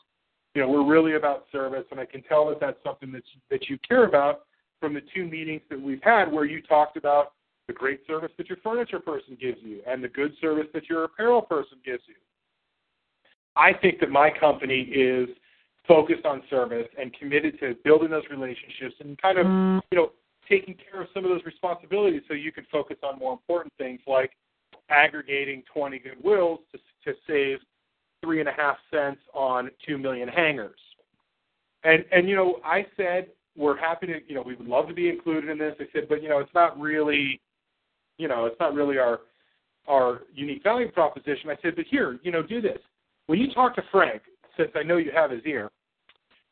[0.54, 3.68] You know, we're really about service, and I can tell that that's something that that
[3.68, 4.46] you care about
[4.80, 7.32] from the two meetings that we've had, where you talked about
[7.66, 11.04] the great service that your furniture person gives you and the good service that your
[11.04, 12.14] apparel person gives you.
[13.58, 15.28] I think that my company is
[15.86, 19.80] focused on service and committed to building those relationships and kind of, mm.
[19.90, 20.12] you know,
[20.48, 24.00] taking care of some of those responsibilities so you can focus on more important things
[24.06, 24.30] like
[24.90, 27.58] aggregating 20 goodwills to, to save
[28.22, 30.78] three and a half cents on two million hangers.
[31.84, 34.94] And and you know, I said we're happy to, you know, we would love to
[34.94, 35.74] be included in this.
[35.80, 37.40] I said, but you know, it's not really,
[38.16, 39.20] you know, it's not really our
[39.86, 41.50] our unique value proposition.
[41.50, 42.78] I said, but here, you know, do this.
[43.28, 44.22] When you talk to Frank,
[44.56, 45.70] since I know you have his ear,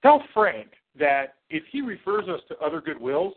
[0.03, 0.69] tell Frank
[0.99, 3.33] that if he refers us to other goodwills,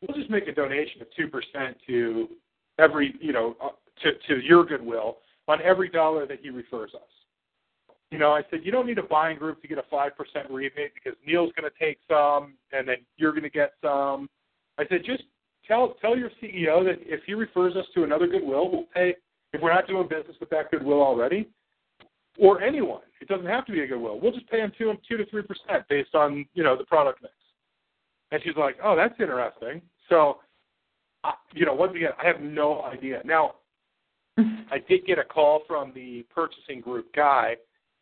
[0.00, 2.28] we'll just make a donation of two percent to
[2.78, 3.70] every, you know, uh,
[4.02, 5.18] to to your goodwill
[5.48, 7.02] on every dollar that he refers us.
[8.12, 10.48] You know, I said you don't need a buying group to get a five percent
[10.48, 14.30] rebate because Neil's going to take some, and then you're going to get some.
[14.78, 15.24] I said just
[15.66, 19.16] tell tell your CEO that if he refers us to another goodwill, we'll pay.
[19.52, 21.48] If we're not doing business with that goodwill already,
[22.38, 24.18] or anyone, It doesn't have to be a goodwill.
[24.20, 27.22] We'll just pay him two two to three percent based on you know the product
[27.22, 27.34] mix.
[28.32, 29.80] And she's like, oh, that's interesting.
[30.08, 30.38] So,
[31.22, 33.20] I, you know, once again, I have no idea.
[33.24, 33.54] Now,
[34.38, 37.56] I did get a call from the purchasing group guy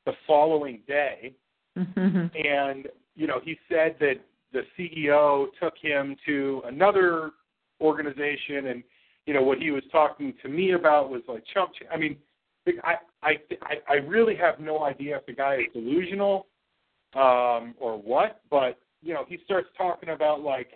[0.07, 1.35] the following day,
[1.77, 4.15] and you know, he said that
[4.53, 7.33] the CEO took him to another
[7.81, 8.83] organization, and
[9.27, 11.73] you know, what he was talking to me about was like chump.
[11.93, 12.17] I mean,
[12.67, 13.35] I I
[13.89, 16.47] I really have no idea if the guy is delusional
[17.15, 20.73] um, or what, but you know, he starts talking about like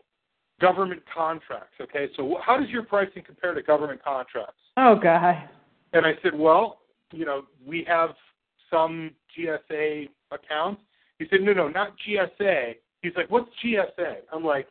[0.61, 1.75] government contracts.
[1.81, 4.61] Okay, so how does your pricing compare to government contracts?
[4.77, 5.49] Oh God.
[5.93, 6.81] And I said, well,
[7.13, 8.11] you know, we have
[8.71, 10.83] some GSA accounts.
[11.19, 12.75] He said, no, no, not GSA.
[13.03, 14.17] He's like, what's GSA?
[14.33, 14.67] I'm like,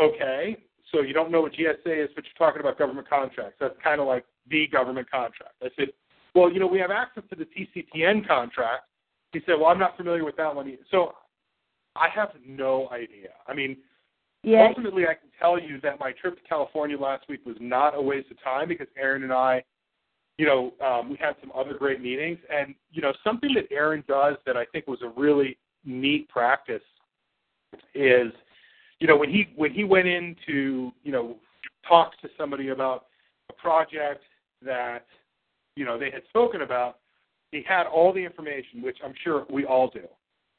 [0.00, 0.56] okay,
[0.90, 3.56] so you don't know what GSA is, but you're talking about government contracts.
[3.60, 5.54] That's kind of like the government contract.
[5.62, 5.88] I said,
[6.34, 8.84] well, you know, we have access to the TCPN contract.
[9.32, 10.82] He said, well, I'm not familiar with that one either.
[10.90, 11.12] So
[11.96, 13.30] I have no idea.
[13.46, 13.76] I mean,
[14.42, 14.66] Yeah.
[14.66, 18.00] ultimately, I can tell you that my trip to California last week was not a
[18.00, 19.62] waste of time because Aaron and I,
[20.38, 22.38] you know, um, we had some other great meetings.
[22.50, 26.82] And, you know, something that Aaron does that I think was a really neat practice
[27.94, 28.32] is,
[28.98, 31.36] you know, when he when he went in to, you know,
[31.86, 33.06] talk to somebody about
[33.48, 34.24] a project
[34.62, 35.06] that,
[35.76, 36.98] you know, they had spoken about,
[37.50, 40.06] he had all the information, which I'm sure we all do.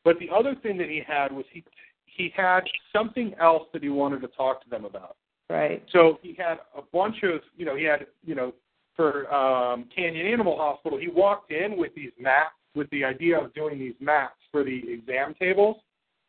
[0.03, 1.63] But the other thing that he had was he
[2.05, 2.61] he had
[2.95, 5.15] something else that he wanted to talk to them about.
[5.49, 5.83] Right.
[5.91, 8.53] So he had a bunch of, you know, he had, you know,
[8.95, 13.53] for um, Canyon Animal Hospital, he walked in with these maps, with the idea of
[13.55, 15.77] doing these maps for the exam tables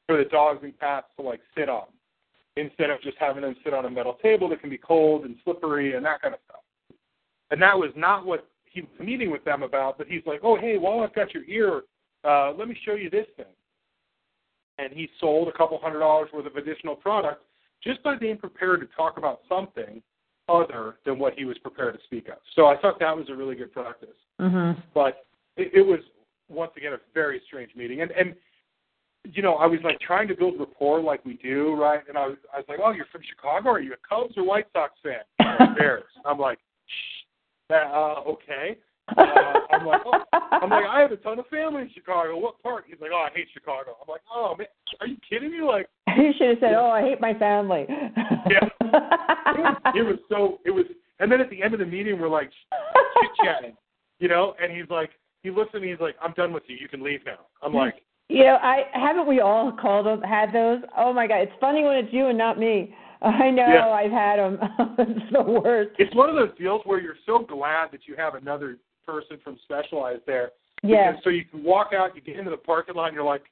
[0.06, 1.86] for the dogs and cats to like sit on,
[2.56, 5.36] instead of just having them sit on a metal table that can be cold and
[5.44, 6.60] slippery and that kind of stuff.
[7.50, 9.96] And that was not what he was meeting with them about.
[9.96, 11.82] But he's like, oh hey, while I've got your ear,
[12.24, 13.46] uh, let me show you this thing.
[14.78, 17.42] And he sold a couple hundred dollars worth of additional product
[17.82, 20.02] just by being prepared to talk about something
[20.48, 22.38] other than what he was prepared to speak of.
[22.54, 24.16] So I thought that was a really good practice.
[24.40, 24.82] Mhm.
[24.92, 26.00] But it, it was
[26.48, 28.34] once again a very strange meeting, and and
[29.24, 32.00] you know I was like trying to build rapport like we do, right?
[32.08, 33.70] And I was I was like, oh, you're from Chicago?
[33.70, 35.74] Are you a Cubs or White Sox fan?
[35.78, 36.04] Bears.
[36.26, 37.23] I'm like, shh,
[37.74, 38.78] uh, okay.
[39.18, 39.22] Uh,
[39.70, 40.18] I'm like, oh.
[40.32, 42.38] I'm like, I have a ton of family in Chicago.
[42.38, 42.84] What part?
[42.88, 43.98] He's like, oh, I hate Chicago.
[44.00, 44.66] I'm like, oh man,
[44.98, 45.60] are you kidding me?
[45.60, 48.64] Like, you should have said, "Oh, I hate my family." yeah.
[48.80, 50.86] it, was, it was so it was
[51.20, 53.76] and then at the end of the meeting we're like chit chatting
[54.18, 55.10] you know and he's like
[55.42, 57.74] he looks at me he's like i'm done with you you can leave now i'm
[57.74, 57.94] like
[58.28, 60.80] You know, I haven't we all called them had those.
[60.96, 62.94] Oh my God, it's funny when it's you and not me.
[63.24, 63.88] I know Yeah.
[63.88, 64.58] I've had them.
[64.98, 65.90] it's the worst.
[65.98, 69.58] it's one of those deals where you're so glad that you have another person from
[69.64, 70.50] specialized there
[70.82, 71.12] Yeah.
[71.12, 73.44] Because- so you can walk out you get into the parking lot and you're like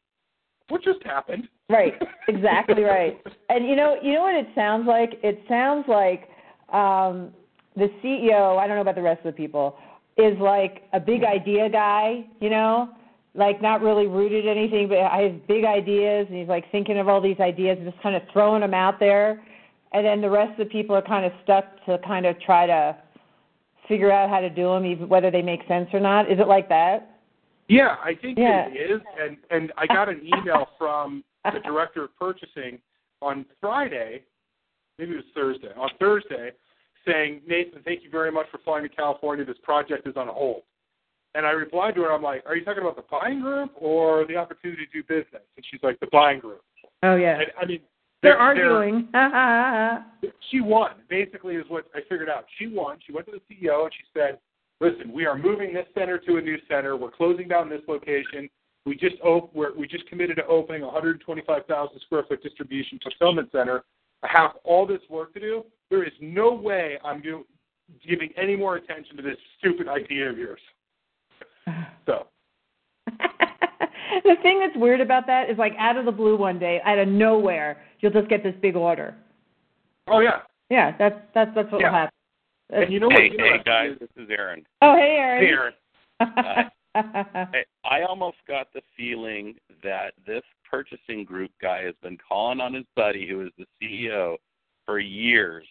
[0.69, 1.95] what just happened Right.
[2.29, 3.19] Exactly right.
[3.49, 5.19] And you know, you know what it sounds like?
[5.23, 6.29] It sounds like
[6.73, 7.33] um
[7.77, 9.77] the CEO, I don't know about the rest of the people,
[10.19, 12.91] is like a big idea guy, you know?
[13.35, 17.09] Like not really rooted in anything, but has big ideas and he's like thinking of
[17.09, 19.43] all these ideas and just kind of throwing them out there.
[19.93, 22.67] And then the rest of the people are kind of stuck to kind of try
[22.67, 22.97] to
[23.89, 26.31] figure out how to do them, even whether they make sense or not.
[26.31, 27.19] Is it like that?
[27.69, 28.69] Yeah, I think Yeah.
[28.69, 29.01] it is.
[29.21, 32.79] And and I got an email from the director of purchasing
[33.21, 34.23] on Friday,
[34.99, 35.73] maybe it was Thursday.
[35.77, 36.51] On Thursday,
[37.07, 39.45] saying, Nathan, thank you very much for flying to California.
[39.45, 40.63] This project is on hold.
[41.35, 44.27] And I replied to her, I'm like, Are you talking about the buying group or
[44.27, 45.43] the opportunity to do business?
[45.57, 46.63] And she's like, The buying group.
[47.03, 47.39] Oh yeah.
[47.41, 47.81] And, I mean,
[48.23, 49.09] They're they're- arguing.
[50.51, 50.93] she won.
[51.09, 52.47] Basically, is what I figured out.
[52.59, 52.99] She won.
[53.07, 54.39] She went to the CEO and she said,
[54.81, 56.97] "Listen, we are moving this center to a new center.
[56.97, 58.49] We're closing down this location.
[58.87, 63.49] We just op- we're, we just committed to opening a 125,000 square foot distribution fulfillment
[63.53, 63.85] center.
[64.23, 65.65] I have all this work to do.
[65.91, 67.47] There is no way I'm do-
[68.09, 70.61] giving any more attention to this stupid idea of yours."
[72.07, 72.27] So
[73.07, 76.99] the thing that's weird about that is like out of the blue one day, out
[76.99, 79.15] of nowhere, you'll just get this big order.
[80.09, 80.41] Oh yeah.
[80.69, 81.89] Yeah, that's that's that's what Yeah.
[81.89, 82.15] will happen.
[82.71, 83.33] And you know hey, what?
[83.33, 84.67] You know hey guys, this is Aaron.
[84.83, 85.75] Oh, hey, Aaron.
[86.21, 86.71] Hey, Aaron.
[86.95, 92.75] Hey, I almost got the feeling that this purchasing group guy has been calling on
[92.75, 94.37] his buddy, who is the CEO,
[94.85, 95.67] for years,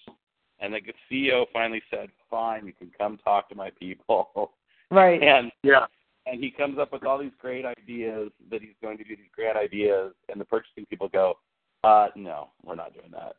[0.59, 4.53] and the CEO finally said, "Fine, you can come talk to my people."
[4.89, 5.23] Right.
[5.23, 5.85] And yeah,
[6.25, 9.31] and he comes up with all these great ideas that he's going to do these
[9.33, 11.37] great ideas, and the purchasing people go,
[11.83, 13.35] "Uh, no, we're not doing that."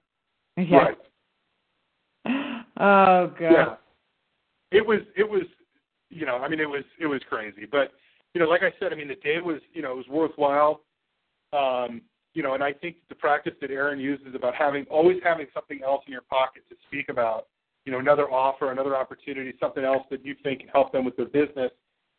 [0.57, 0.77] Yeah.
[0.77, 0.99] Right.
[2.79, 3.53] Oh god.
[3.53, 3.75] Yeah.
[4.71, 5.43] It was it was
[6.11, 7.67] you know, I mean it was it was crazy.
[7.71, 7.93] But
[8.35, 10.81] you know, like I said, I mean, the day was, you know, it was worthwhile.
[11.53, 12.03] Um,
[12.35, 15.81] you know, and I think the practice that Aaron uses about having always having something
[15.85, 17.49] else in your pocket to speak about,
[17.85, 21.15] you know, another offer, another opportunity, something else that you think can help them with
[21.17, 21.71] their business,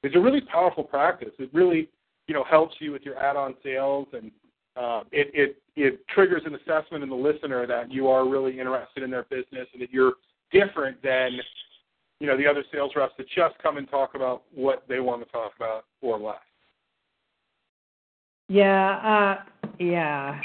[0.04, 1.32] is a really powerful practice.
[1.40, 1.90] It really,
[2.28, 4.30] you know, helps you with your add-on sales, and
[4.76, 9.04] uh, it it it triggers an assessment in the listener that you are really interested
[9.04, 10.14] in their business and that you're
[10.52, 11.32] different than
[12.20, 15.24] you know the other sales reps that just come and talk about what they want
[15.24, 16.36] to talk about or less.
[18.50, 20.40] Yeah, uh, yeah.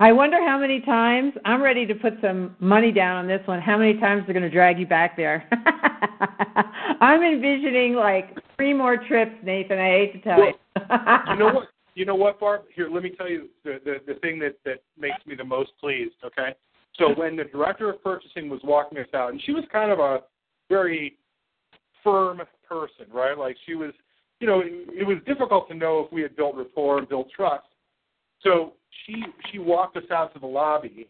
[0.00, 3.60] I wonder how many times I'm ready to put some money down on this one.
[3.60, 5.46] How many times they're going to drag you back there?
[7.00, 9.78] I'm envisioning like three more trips, Nathan.
[9.78, 11.32] I hate to tell well, you.
[11.32, 11.68] you know what?
[11.94, 12.62] You know what, Barb?
[12.74, 15.72] Here, let me tell you the, the the thing that that makes me the most
[15.80, 16.14] pleased.
[16.24, 16.54] Okay,
[16.96, 19.98] so when the director of purchasing was walking us out, and she was kind of
[19.98, 20.20] a
[20.68, 21.16] very
[22.02, 23.36] firm person, right?
[23.36, 23.92] Like she was,
[24.38, 27.28] you know, it, it was difficult to know if we had built rapport and built
[27.34, 27.66] trust.
[28.42, 28.74] So
[29.04, 31.08] she she walked us out to the lobby,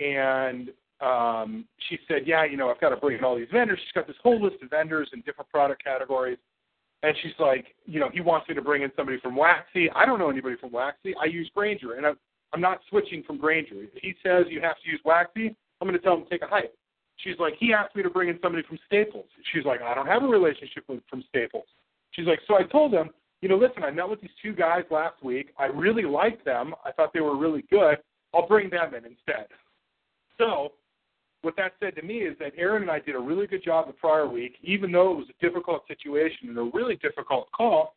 [0.00, 0.70] and
[1.00, 3.92] um, she said, "Yeah, you know, I've got to bring in all these vendors." She's
[3.92, 6.38] got this whole list of vendors in different product categories,
[7.02, 9.90] and she's like, "You know, he wants me to bring in somebody from Waxie.
[9.94, 11.14] I don't know anybody from Waxie.
[11.20, 12.18] I use Grainger, and I'm
[12.52, 13.74] I'm not switching from Grainger.
[13.74, 16.42] If he says you have to use Waxie, I'm going to tell him to take
[16.42, 16.72] a hike."
[17.18, 19.26] She's like, he asked me to bring in somebody from Staples.
[19.52, 21.64] She's like, I don't have a relationship with from Staples.
[22.12, 23.10] She's like, so I told him,
[23.42, 25.52] you know, listen, I met with these two guys last week.
[25.58, 26.74] I really liked them.
[26.84, 27.98] I thought they were really good.
[28.34, 29.46] I'll bring them in instead.
[30.38, 30.72] So,
[31.48, 33.86] what that said to me is that Aaron and I did a really good job
[33.86, 37.94] the prior week, even though it was a difficult situation and a really difficult call.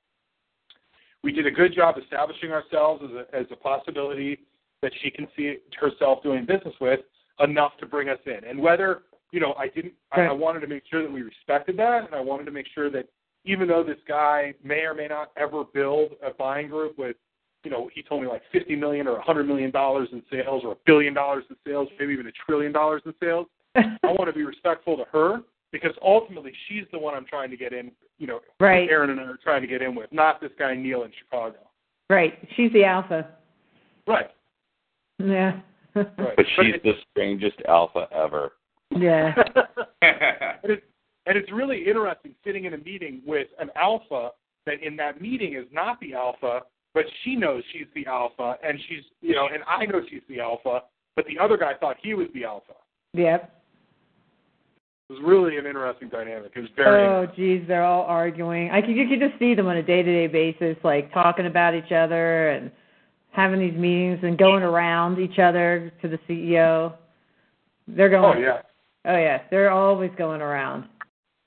[1.21, 4.39] We did a good job establishing ourselves as a, as a possibility
[4.81, 7.01] that she can see herself doing business with
[7.41, 8.47] enough to bring us in.
[8.49, 9.01] And whether
[9.33, 9.93] you know, I didn't.
[10.13, 12.67] I, I wanted to make sure that we respected that, and I wanted to make
[12.73, 13.07] sure that
[13.43, 17.17] even though this guy may or may not ever build a buying group with,
[17.64, 20.64] you know, he told me like fifty million or a hundred million dollars in sales
[20.66, 23.47] or a billion dollars in sales, maybe even a trillion dollars in sales.
[23.76, 25.41] I want to be respectful to her
[25.72, 27.91] because ultimately she's the one I'm trying to get in.
[28.18, 28.89] You know, right.
[28.89, 31.57] Aaron and I are trying to get in with, not this guy Neil in Chicago.
[32.09, 32.38] Right.
[32.55, 33.30] She's the alpha.
[34.07, 34.30] Right.
[35.18, 35.59] Yeah.
[35.95, 36.07] right.
[36.18, 38.53] But she's the strangest alpha ever.
[38.91, 39.34] Yeah.
[40.01, 40.84] and, it's,
[41.26, 44.32] and it's really interesting sitting in a meeting with an alpha
[44.66, 46.62] that in that meeting is not the alpha,
[46.93, 50.39] but she knows she's the alpha, and she's you know, and I know she's the
[50.39, 50.83] alpha,
[51.15, 52.73] but the other guy thought he was the alpha.
[53.13, 53.57] Yep.
[55.09, 56.53] It was really an interesting dynamic.
[56.55, 57.03] It was very.
[57.05, 58.71] Oh, geez, they're all arguing.
[58.71, 61.47] I could you could just see them on a day to day basis, like talking
[61.47, 62.71] about each other and
[63.31, 66.93] having these meetings and going around each other to the CEO.
[67.87, 68.37] They're going.
[68.37, 68.61] Oh yeah.
[69.03, 70.85] Oh yeah, they're always going around,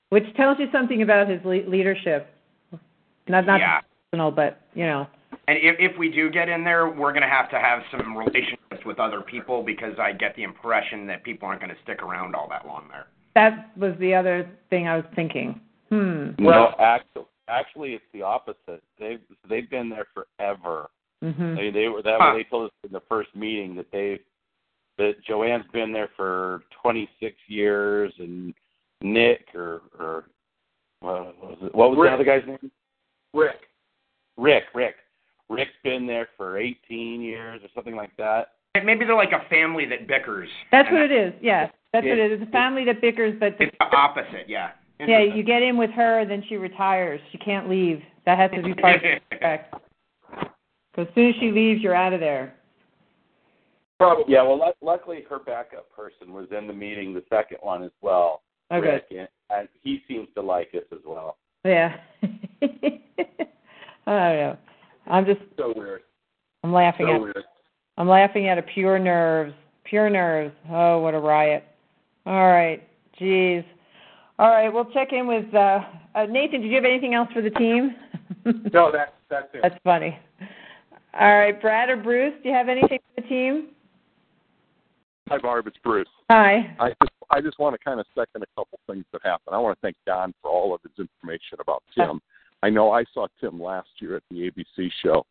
[0.09, 2.29] which tells you something about his le- leadership.
[3.27, 3.79] Not not Yeah.
[4.11, 5.07] personal, but you know.
[5.47, 8.17] And if if we do get in there, we're going to have to have some
[8.17, 12.01] relationships with other people because I get the impression that people aren't going to stick
[12.01, 13.07] around all that long there.
[13.35, 15.59] That was the other thing I was thinking.
[15.89, 16.29] Hmm.
[16.39, 18.81] no, actually, actually, it's the opposite.
[18.99, 20.89] They've they've been there forever.
[21.23, 21.55] Mm-hmm.
[21.55, 22.33] They they were that Huh.
[22.35, 24.19] they told us in the first meeting that they
[24.97, 28.53] that Joanne's been there for 26 years and
[29.01, 30.23] Nick or or
[31.01, 31.75] what was it?
[31.75, 32.09] What was Rick.
[32.11, 32.71] the other guy's name?
[33.33, 33.61] Rick.
[34.37, 34.63] Rick.
[34.73, 34.95] Rick.
[35.49, 38.53] Rick's been there for 18 years or something like that.
[38.83, 40.49] Maybe they're like a family that bickers.
[40.71, 41.33] That's what it is.
[41.41, 42.41] Yeah, that's what It- it is.
[42.41, 44.71] It's a family that bickers, but the, It's the opposite, yeah.
[44.99, 47.21] yeah, you get in with her, then she retires.
[47.31, 48.01] She can't leave.
[48.25, 49.73] That has to be part of the contract.
[50.91, 52.55] Because as soon as she leaves, you're out of there.
[53.97, 54.33] Probably.
[54.33, 57.91] Yeah, well, lu- luckily her backup person was in the meeting, the second one as
[58.01, 58.41] well.
[58.71, 58.89] Oh, okay.
[58.93, 61.37] Rick, and, and he seems to like us as well.
[61.63, 61.95] Yeah.
[62.21, 62.27] I
[64.05, 64.57] don't know.
[65.07, 66.01] I'm just So weird.
[66.63, 67.43] I'm laughing So at weird.
[67.97, 69.53] I'm laughing at a pure nerves.
[69.83, 70.53] Pure nerves.
[70.69, 71.63] Oh, what a riot.
[72.25, 72.81] All right.
[73.19, 73.63] Jeez.
[74.37, 75.79] All right, we'll check in with uh,
[76.13, 77.95] uh Nathan, did you have anything else for the team?
[78.73, 79.61] No, that's that's it.
[79.63, 80.19] That's funny.
[81.19, 83.69] All right, Brad or Bruce, do you have anything for the team?
[85.29, 85.65] Hi, Barb.
[85.65, 86.07] It's Bruce.
[86.29, 86.75] Hi.
[86.79, 89.55] I just I just want to kind of second a couple things that happened.
[89.55, 92.19] I want to thank Don for all of his information about Tim.
[92.65, 95.23] I know I saw Tim last year at the ABC show.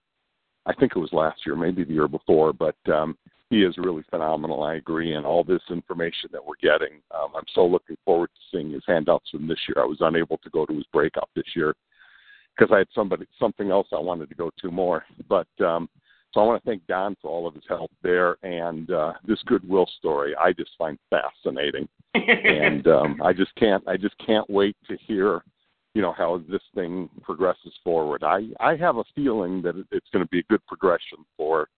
[0.67, 3.19] I think it was last year, maybe the year before, but um,
[3.51, 4.63] he is really phenomenal.
[4.63, 8.57] I agree, and all this information that we're getting, um, I'm so looking forward to
[8.57, 9.83] seeing his handouts from this year.
[9.83, 11.75] I was unable to go to his breakout this year
[12.57, 15.49] because I had somebody something else I wanted to go to more, but.
[15.61, 15.89] um
[16.33, 19.39] so I want to thank Don for all of his help there and uh, this
[19.47, 20.35] goodwill story.
[20.35, 25.45] I just find fascinating, and um, I just can't I just can't wait to hear
[25.95, 28.23] you know how this thing progresses forward.
[28.23, 31.69] I I have a feeling that it's going to be a good progression for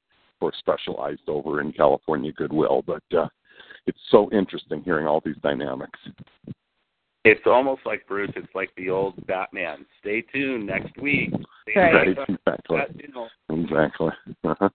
[0.41, 3.29] for specialized over in California Goodwill, but uh,
[3.87, 5.99] it's so interesting hearing all these dynamics.
[7.25, 8.31] It's almost like Bruce.
[8.37, 9.85] It's like the old Batman.
[10.01, 11.31] Stay tuned next week.
[11.62, 12.19] Stay Right, tuned.
[12.47, 12.77] exactly.
[12.79, 14.11] That, you know, Exactly.
[14.45, 14.69] Uh-huh.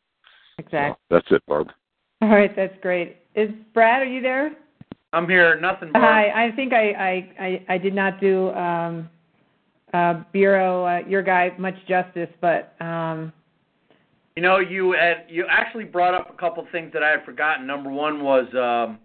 [0.58, 0.98] Exactly.
[1.10, 1.68] That's it, Barb.
[2.22, 3.18] All right, that's great.
[3.36, 4.02] Is Brad?
[4.02, 4.52] Are you there?
[5.14, 5.60] I'm here.
[5.60, 5.92] Nothing.
[5.94, 6.04] Barb.
[6.04, 6.48] Hi.
[6.48, 9.10] I think I I I, I did not do um,
[9.94, 13.32] uh, Bureau uh, your guy much justice, but um,
[14.36, 17.68] You know, you had you actually brought up a couple things that I had forgotten.
[17.68, 19.00] Number one was um,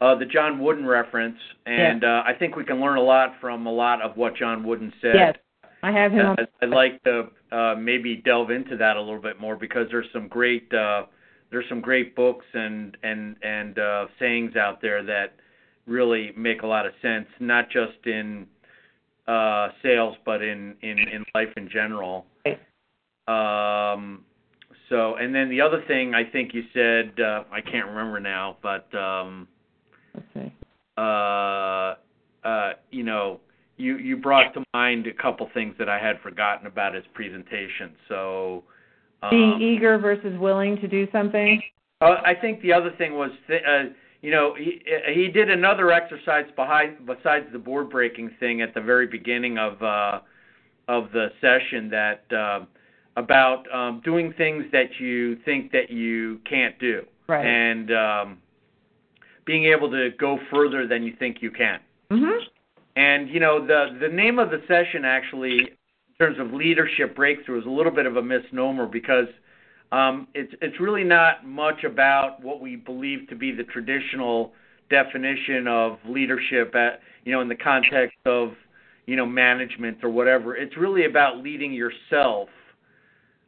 [0.00, 3.66] uh, the John Wooden reference, and uh, I think we can learn a lot from
[3.66, 5.14] a lot of what John Wooden said.
[5.14, 5.36] yes,
[5.82, 6.36] I have him.
[6.38, 10.06] I- I'd like to uh, maybe delve into that a little bit more because there's
[10.12, 11.04] some great uh,
[11.50, 15.34] there's some great books and and and uh, sayings out there that
[15.86, 18.50] really make a lot of sense, not just in uh,
[19.82, 22.26] sales but in in in life in general.
[23.28, 24.24] Um,
[24.88, 28.56] so, and then the other thing I think you said uh, I can't remember now,
[28.62, 29.48] but um,
[30.98, 31.94] uh,
[32.44, 33.40] uh, you know,
[33.76, 37.92] you you brought to mind a couple things that I had forgotten about his presentation.
[38.08, 38.64] So,
[39.30, 41.62] being um, eager versus willing to do something.
[42.00, 43.84] uh, I think the other thing was, th- uh,
[44.22, 44.80] you know, he
[45.12, 49.82] he did another exercise behind besides the board breaking thing at the very beginning of
[49.82, 50.20] uh,
[50.88, 52.60] of the session that uh,
[53.16, 57.44] about um, doing things that you think that you can't do, Right.
[57.44, 58.38] and um,
[59.44, 61.80] being able to go further than you think you can.
[62.12, 62.38] Mhm.
[62.94, 67.58] And you know, the the name of the session actually, in terms of leadership breakthrough,
[67.58, 69.26] is a little bit of a misnomer because
[69.92, 74.52] um, it's it's really not much about what we believe to be the traditional
[74.90, 78.52] definition of leadership at you know in the context of
[79.06, 80.56] you know management or whatever.
[80.56, 82.48] It's really about leading yourself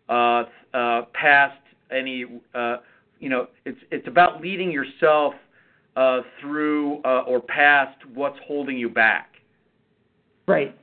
[0.08, 1.58] uh, uh, past
[1.90, 2.76] any uh,
[3.20, 5.34] you know it's it's about leading yourself
[5.96, 9.30] uh, through uh, or past what's holding you back
[10.46, 10.76] Right.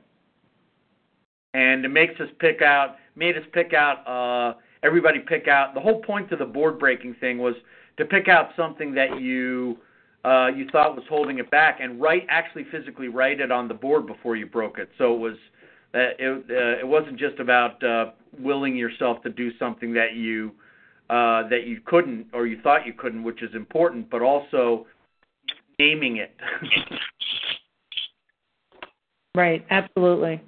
[1.54, 5.80] and it makes us pick out made us pick out uh everybody pick out the
[5.80, 7.54] whole point of the board breaking thing was
[7.96, 9.76] to pick out something that you
[10.24, 13.74] uh you thought was holding it back and write actually physically write it on the
[13.74, 15.36] board before you broke it so it was
[15.94, 18.06] uh, it uh, it wasn't just about uh
[18.38, 20.52] willing yourself to do something that you
[21.10, 24.86] uh that you couldn't or you thought you couldn't which is important but also
[25.78, 26.34] naming it
[29.34, 29.64] Right.
[29.70, 30.42] Absolutely.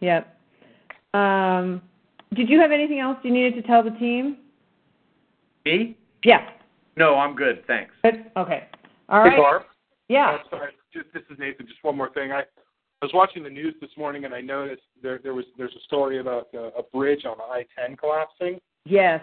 [0.00, 0.36] Yep.
[1.14, 1.80] Um,
[2.34, 4.38] did you have anything else you needed to tell the team?
[5.64, 6.48] me Yeah.
[6.96, 8.30] no i'm good thanks Good.
[8.36, 8.68] Okay.
[9.08, 9.32] All right.
[9.32, 9.38] Hey.
[9.38, 9.62] Barb.
[10.08, 10.38] Yeah.
[10.44, 10.72] Oh, sorry.
[10.92, 11.66] Just, this is Nathan.
[11.66, 12.32] Just one more thing.
[12.32, 12.44] I, I
[13.04, 16.18] was watching the news this morning and I noticed there there was there's a story
[16.18, 19.20] about a, a bridge on I-10 collapsing, Yes.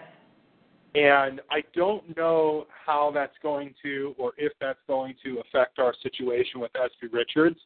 [0.94, 5.94] and I don't know how that's going to or if that's going to affect our
[6.02, 7.58] situation with SP Richards.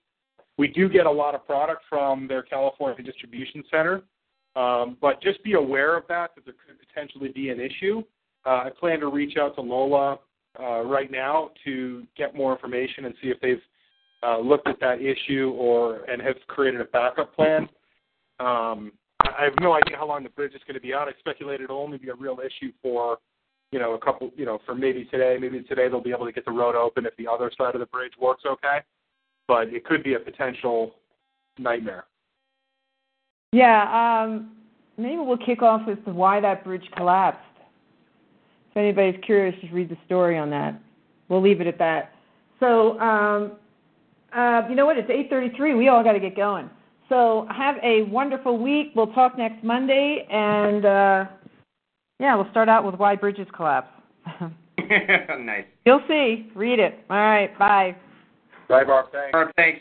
[0.56, 4.02] We do get a lot of product from their California distribution center,
[4.58, 8.02] um, but just be aware of that that there could potentially be an issue.
[8.44, 10.18] Uh, I plan to reach out to Lola
[10.58, 13.62] uh, right now to get more information and see if they've
[14.24, 17.68] uh, looked at that issue or and have created a backup plan.
[18.40, 21.06] Um, I have no idea how long the bridge is going to be out.
[21.06, 23.18] I speculate it'll only be a real issue for,
[23.70, 25.36] you know, a couple, you know, for maybe today.
[25.40, 27.80] Maybe today they'll be able to get the road open if the other side of
[27.80, 28.78] the bridge works okay.
[29.46, 30.94] But it could be a potential
[31.58, 32.04] nightmare.
[33.52, 34.22] Yeah.
[34.24, 34.52] Um,
[34.96, 37.40] maybe we'll kick off as to why that bridge collapsed.
[38.70, 40.80] If anybody's curious, just read the story on that.
[41.28, 42.12] We'll leave it at that.
[42.60, 43.52] So, um,
[44.36, 44.98] uh, you know what?
[44.98, 45.76] It's 8:33.
[45.76, 46.68] We all got to get going.
[47.08, 48.92] So, have a wonderful week.
[48.94, 51.24] We'll talk next Monday, and uh,
[52.20, 53.88] yeah, we'll start out with why bridges collapse.
[54.78, 56.50] nice You'll see.
[56.54, 56.98] Read it.
[57.08, 57.56] All right.
[57.58, 57.96] Bye.
[58.68, 59.06] Bye, Barb.
[59.12, 59.32] Thanks.
[59.32, 59.80] Barb, thanks